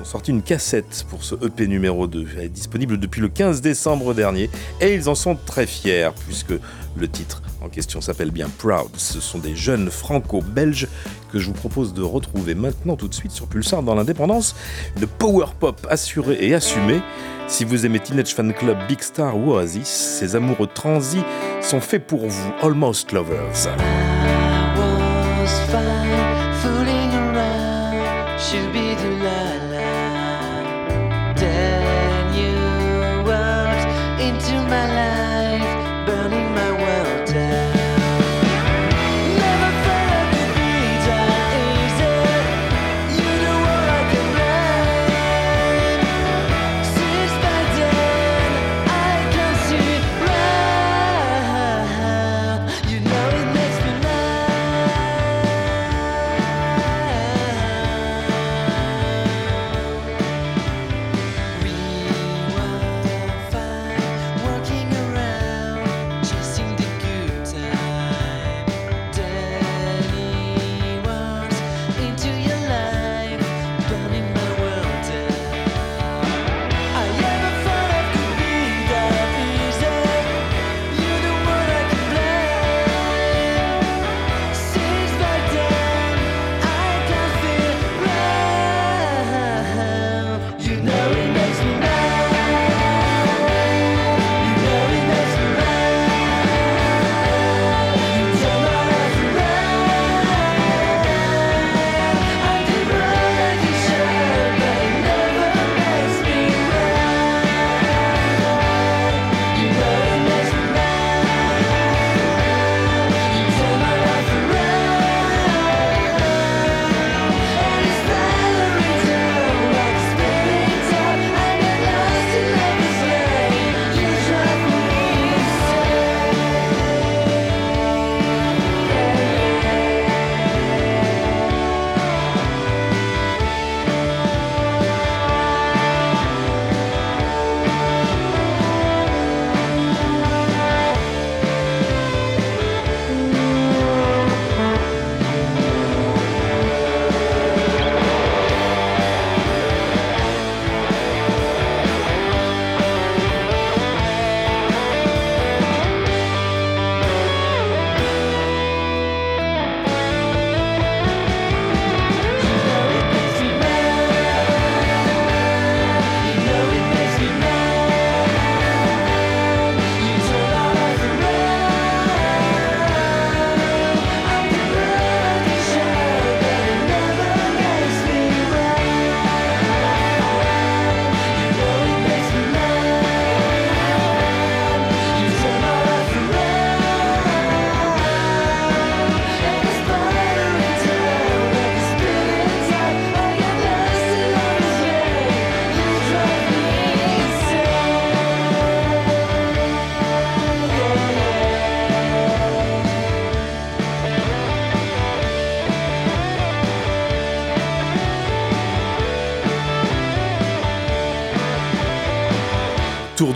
[0.00, 2.26] ont sorti une cassette pour ce EP numéro 2.
[2.36, 4.50] Elle est disponible depuis le 15 décembre dernier
[4.80, 6.54] et ils en sont très fiers puisque
[6.96, 8.90] le titre en question s'appelle bien Proud.
[8.96, 10.88] Ce sont des jeunes franco-belges
[11.32, 14.54] que je vous propose de retrouver maintenant tout de suite sur Pulsar dans l'indépendance.
[14.96, 17.00] Une power pop assurée et assumée.
[17.48, 21.22] Si vous aimez Teenage Fan Club, Big Star ou Oasis, ces amoureux transis
[21.60, 22.52] sont faits pour vous.
[22.62, 23.68] Almost Lovers.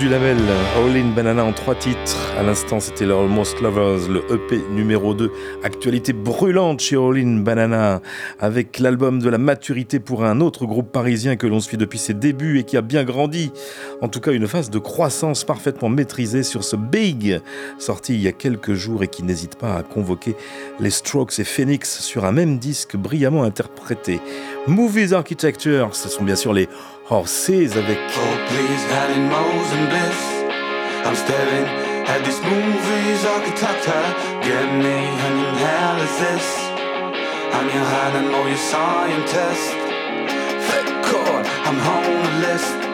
[0.00, 0.38] Du label
[0.78, 2.32] All in Banana en trois titres.
[2.38, 5.30] À l'instant, c'était le Almost Lovers, le EP numéro 2.
[5.62, 8.00] Actualité brûlante chez All in Banana
[8.38, 12.14] avec l'album de la maturité pour un autre groupe parisien que l'on suit depuis ses
[12.14, 13.52] débuts et qui a bien grandi.
[14.02, 17.40] En tout cas, une phase de croissance parfaitement maîtrisée sur ce Big,
[17.78, 20.36] sorti il y a quelques jours et qui n'hésite pas à convoquer
[20.78, 24.20] les Strokes et Phoenix sur un même disque brillamment interprété.
[24.66, 26.68] Movies Architecture, ce sont bien sûr les
[27.10, 28.86] Horses avec Oh, please,
[32.24, 34.04] this movie's architecture.
[34.80, 35.10] Me.
[37.52, 39.60] I'm your hand and your.
[40.68, 40.88] Fake
[41.66, 42.89] I'm homeless.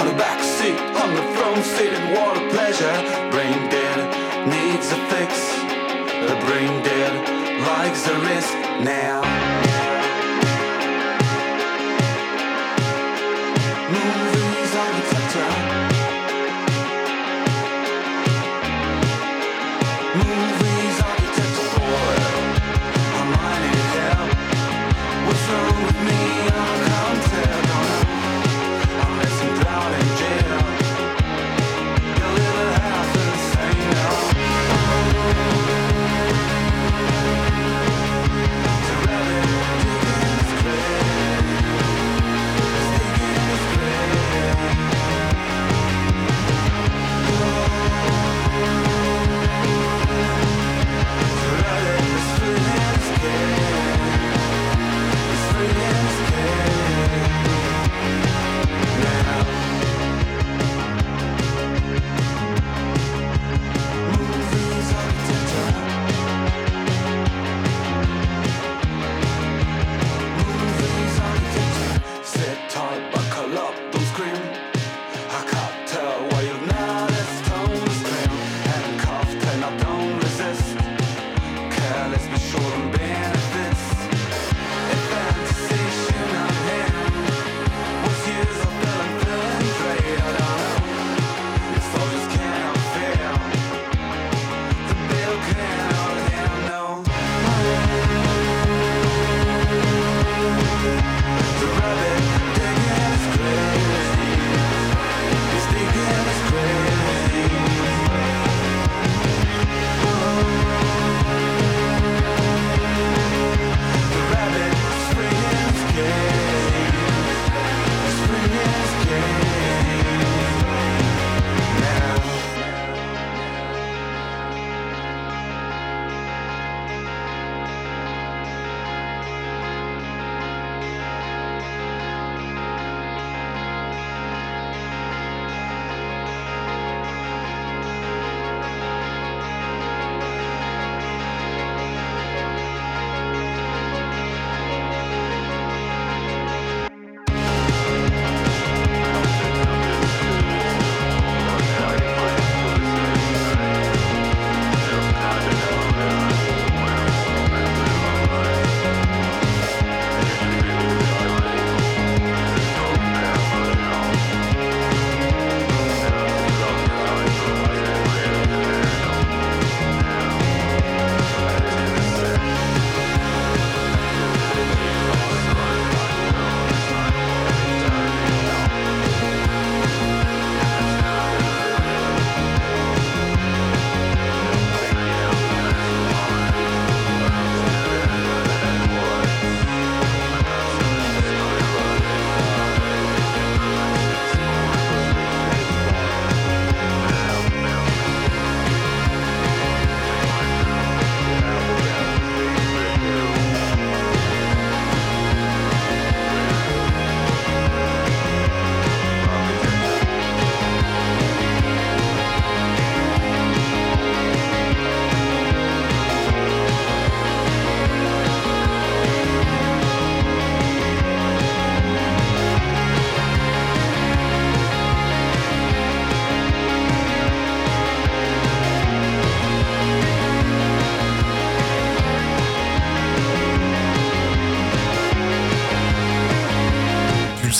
[0.00, 2.96] On the back seat, on the front seat, what a pleasure.
[3.30, 3.98] Brain dead,
[4.48, 5.54] needs a fix.
[6.26, 7.12] The brain dead
[7.68, 9.20] likes the risk now.
[13.92, 14.39] Movies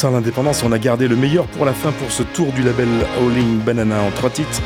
[0.09, 2.89] L'indépendance, on a gardé le meilleur pour la fin pour ce tour du label
[3.21, 4.63] Howling Banana en trois titres.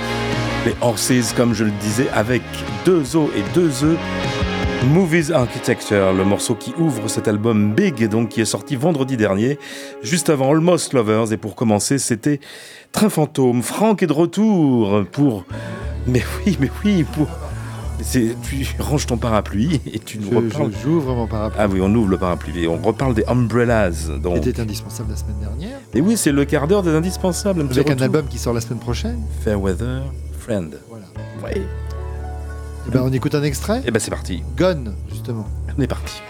[0.65, 2.43] Les Horses, comme je le disais, avec
[2.85, 3.97] deux O et deux E.
[4.93, 9.59] Movies Architecture, le morceau qui ouvre cet album Big, donc qui est sorti vendredi dernier,
[10.03, 11.33] juste avant Almost Lovers.
[11.33, 12.39] Et pour commencer, c'était
[12.93, 13.63] Train Fantôme.
[13.63, 15.45] Franck est de retour pour.
[16.07, 17.27] Mais oui, mais oui, pour.
[18.07, 20.73] C'est, tu ranges ton parapluie et tu nous Je- reparles.
[20.85, 21.59] J'ouvre mon parapluie.
[21.63, 24.09] Ah oui, on ouvre le parapluie et on reparle des Umbrellas.
[24.23, 24.45] Donc.
[24.45, 25.79] C'était indispensable la semaine dernière.
[25.95, 27.63] Et oui, c'est le quart d'heure des indispensables.
[27.63, 29.19] Avec un album qui sort la semaine prochaine.
[29.43, 30.03] Fairweather
[30.39, 30.79] Friend.
[30.91, 31.07] Voilà.
[31.43, 31.63] Ouais.
[32.87, 34.43] Eh ben, on écoute un extrait Et ben c'est parti.
[34.59, 35.47] Gone, justement.
[35.77, 36.21] On est parti.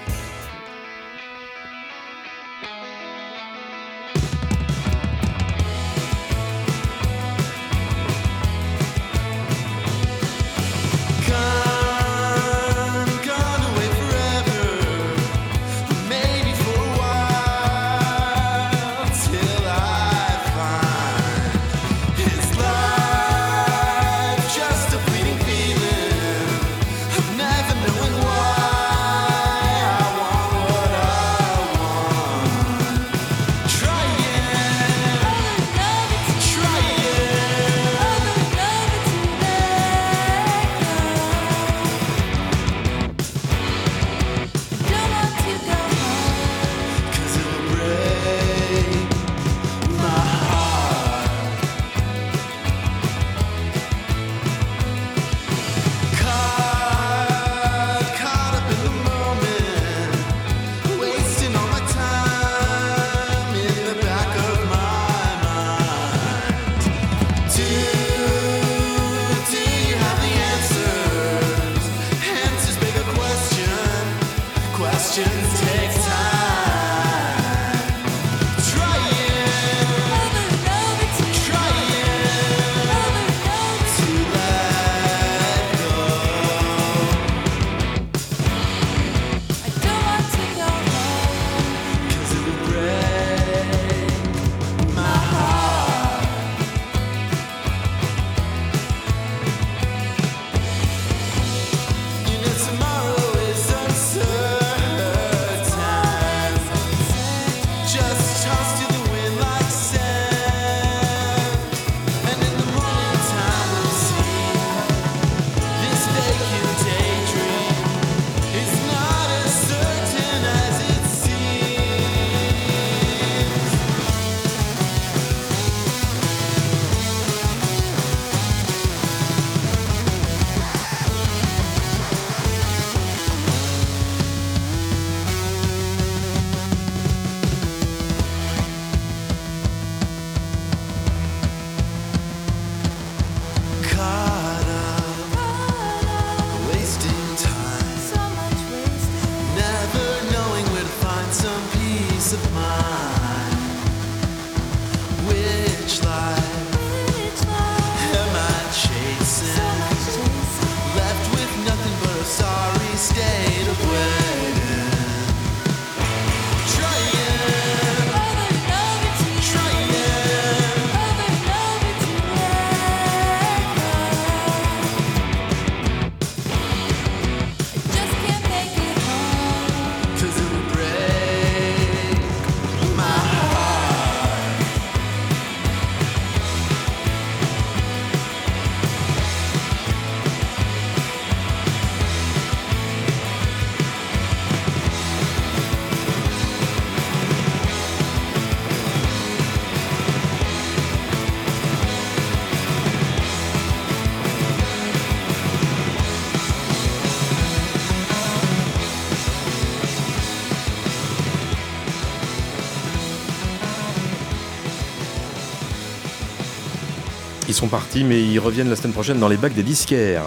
[217.64, 220.24] Sont partis, mais ils reviennent la semaine prochaine dans les bacs des disquaires.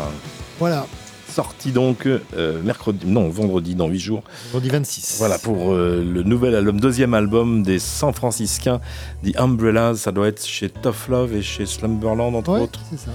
[0.59, 0.87] Voilà.
[1.31, 2.19] Sorti donc euh,
[2.63, 4.23] mercredi, non, vendredi, dans 8 jours.
[4.51, 5.15] Vendredi 26.
[5.19, 8.79] Voilà, pour euh, le nouvel album, deuxième album des San Franciscains,
[9.23, 9.95] The Umbrellas.
[9.97, 12.79] Ça doit être chez Tough Love et chez Slumberland, entre Ouais, autres.
[12.89, 13.11] c'est ça.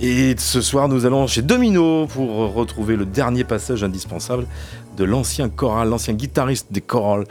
[0.00, 4.46] Et ce soir, nous allons chez Domino pour retrouver le dernier passage indispensable
[4.96, 7.24] de l'ancien choral, l'ancien guitariste des chorales,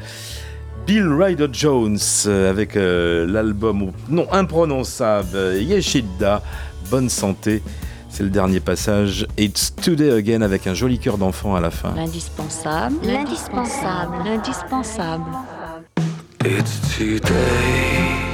[0.89, 6.41] Bill Ryder Jones, euh, avec euh, l'album au nom imprononçable euh, Yeshida,
[6.89, 7.61] Bonne Santé.
[8.09, 9.27] C'est le dernier passage.
[9.37, 11.93] It's Today Again avec un joli cœur d'enfant à la fin.
[11.93, 12.95] L'indispensable.
[13.03, 14.15] L'indispensable.
[14.25, 15.25] L'indispensable.
[16.43, 18.28] It's today,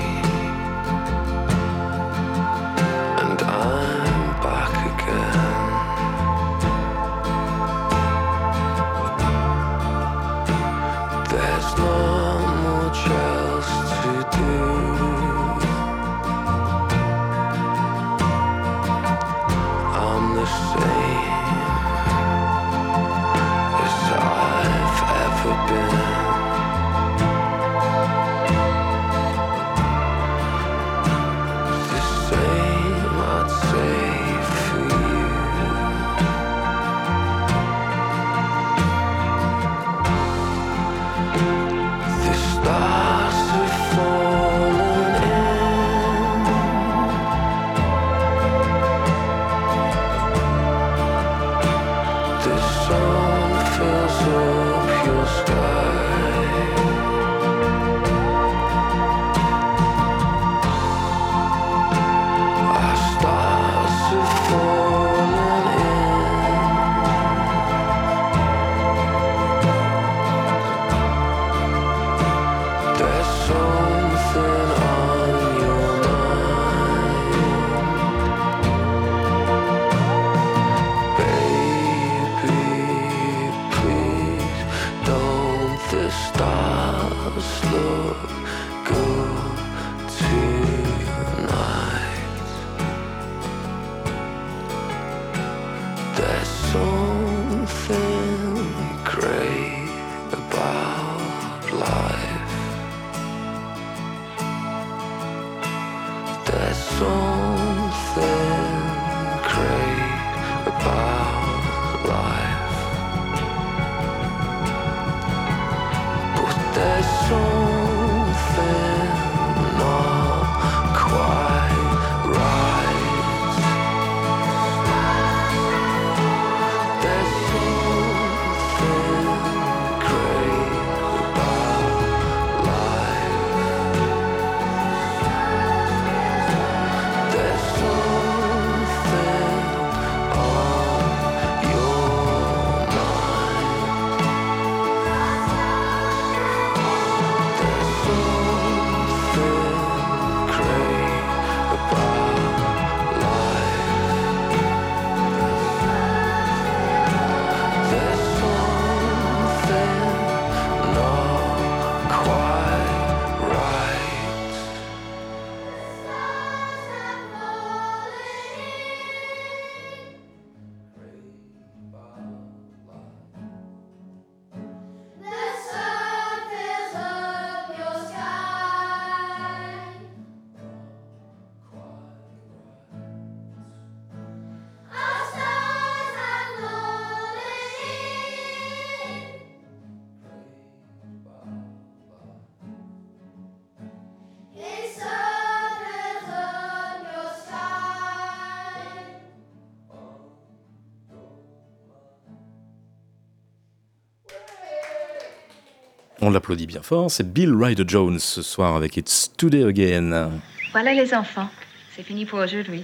[206.28, 207.12] On l'applaudit bien fort.
[207.12, 210.32] C'est Bill Ryder Jones ce soir avec It's Today Again.
[210.72, 211.48] Voilà les enfants,
[211.96, 212.84] c'est fini pour aujourd'hui.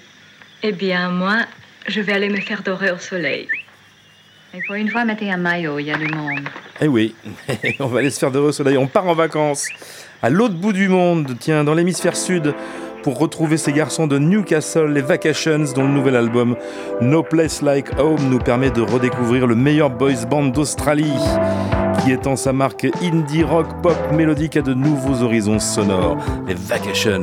[0.61, 1.37] Eh bien, moi,
[1.87, 3.47] je vais aller me faire dorer au soleil.
[4.53, 6.47] Et pour une fois, mettez un maillot, il y a du monde.
[6.81, 7.15] Eh oui,
[7.79, 8.77] on va aller se faire de au soleil.
[8.77, 9.67] On part en vacances
[10.21, 12.53] à l'autre bout du monde, tiens, dans l'hémisphère sud,
[13.01, 16.55] pour retrouver ces garçons de Newcastle, les Vacations, dont le nouvel album
[17.01, 21.17] No Place Like Home nous permet de redécouvrir le meilleur boys band d'Australie,
[22.03, 26.17] qui étend sa marque indie rock pop mélodique à de nouveaux horizons sonores.
[26.47, 27.21] Les Vacations.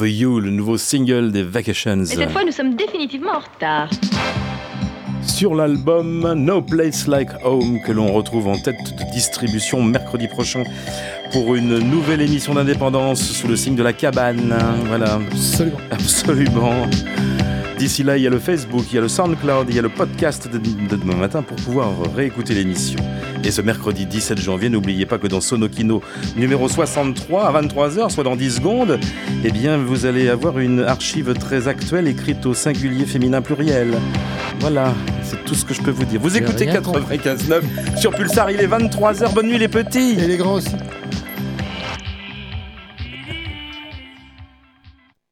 [0.00, 2.00] Over You, le nouveau single des Vacations.
[2.00, 3.90] Et cette fois, nous sommes définitivement en retard.
[5.22, 10.62] Sur l'album No Place Like Home, que l'on retrouve en tête de distribution mercredi prochain
[11.32, 14.54] pour une nouvelle émission d'indépendance sous le signe de la cabane.
[14.86, 15.18] Voilà.
[15.30, 15.78] Absolument.
[15.90, 16.86] Absolument.
[17.76, 19.82] D'ici là, il y a le Facebook, il y a le SoundCloud, il y a
[19.82, 22.98] le podcast de, de demain matin pour pouvoir réécouter l'émission.
[23.42, 26.02] Et ce mercredi 17 janvier, n'oubliez pas que dans Sonokino
[26.36, 28.98] numéro 63 à 23h, soit dans 10 secondes,
[29.44, 33.94] eh bien, vous allez avoir une archive très actuelle écrite au singulier féminin pluriel.
[34.60, 36.20] Voilà, c'est tout ce que je peux vous dire.
[36.20, 37.16] Vous écoutez rien compris.
[37.16, 37.62] 95.9
[37.96, 39.32] sur Pulsar, il est 23h.
[39.32, 40.18] Bonne nuit les petits.
[40.18, 40.74] Et les grands aussi.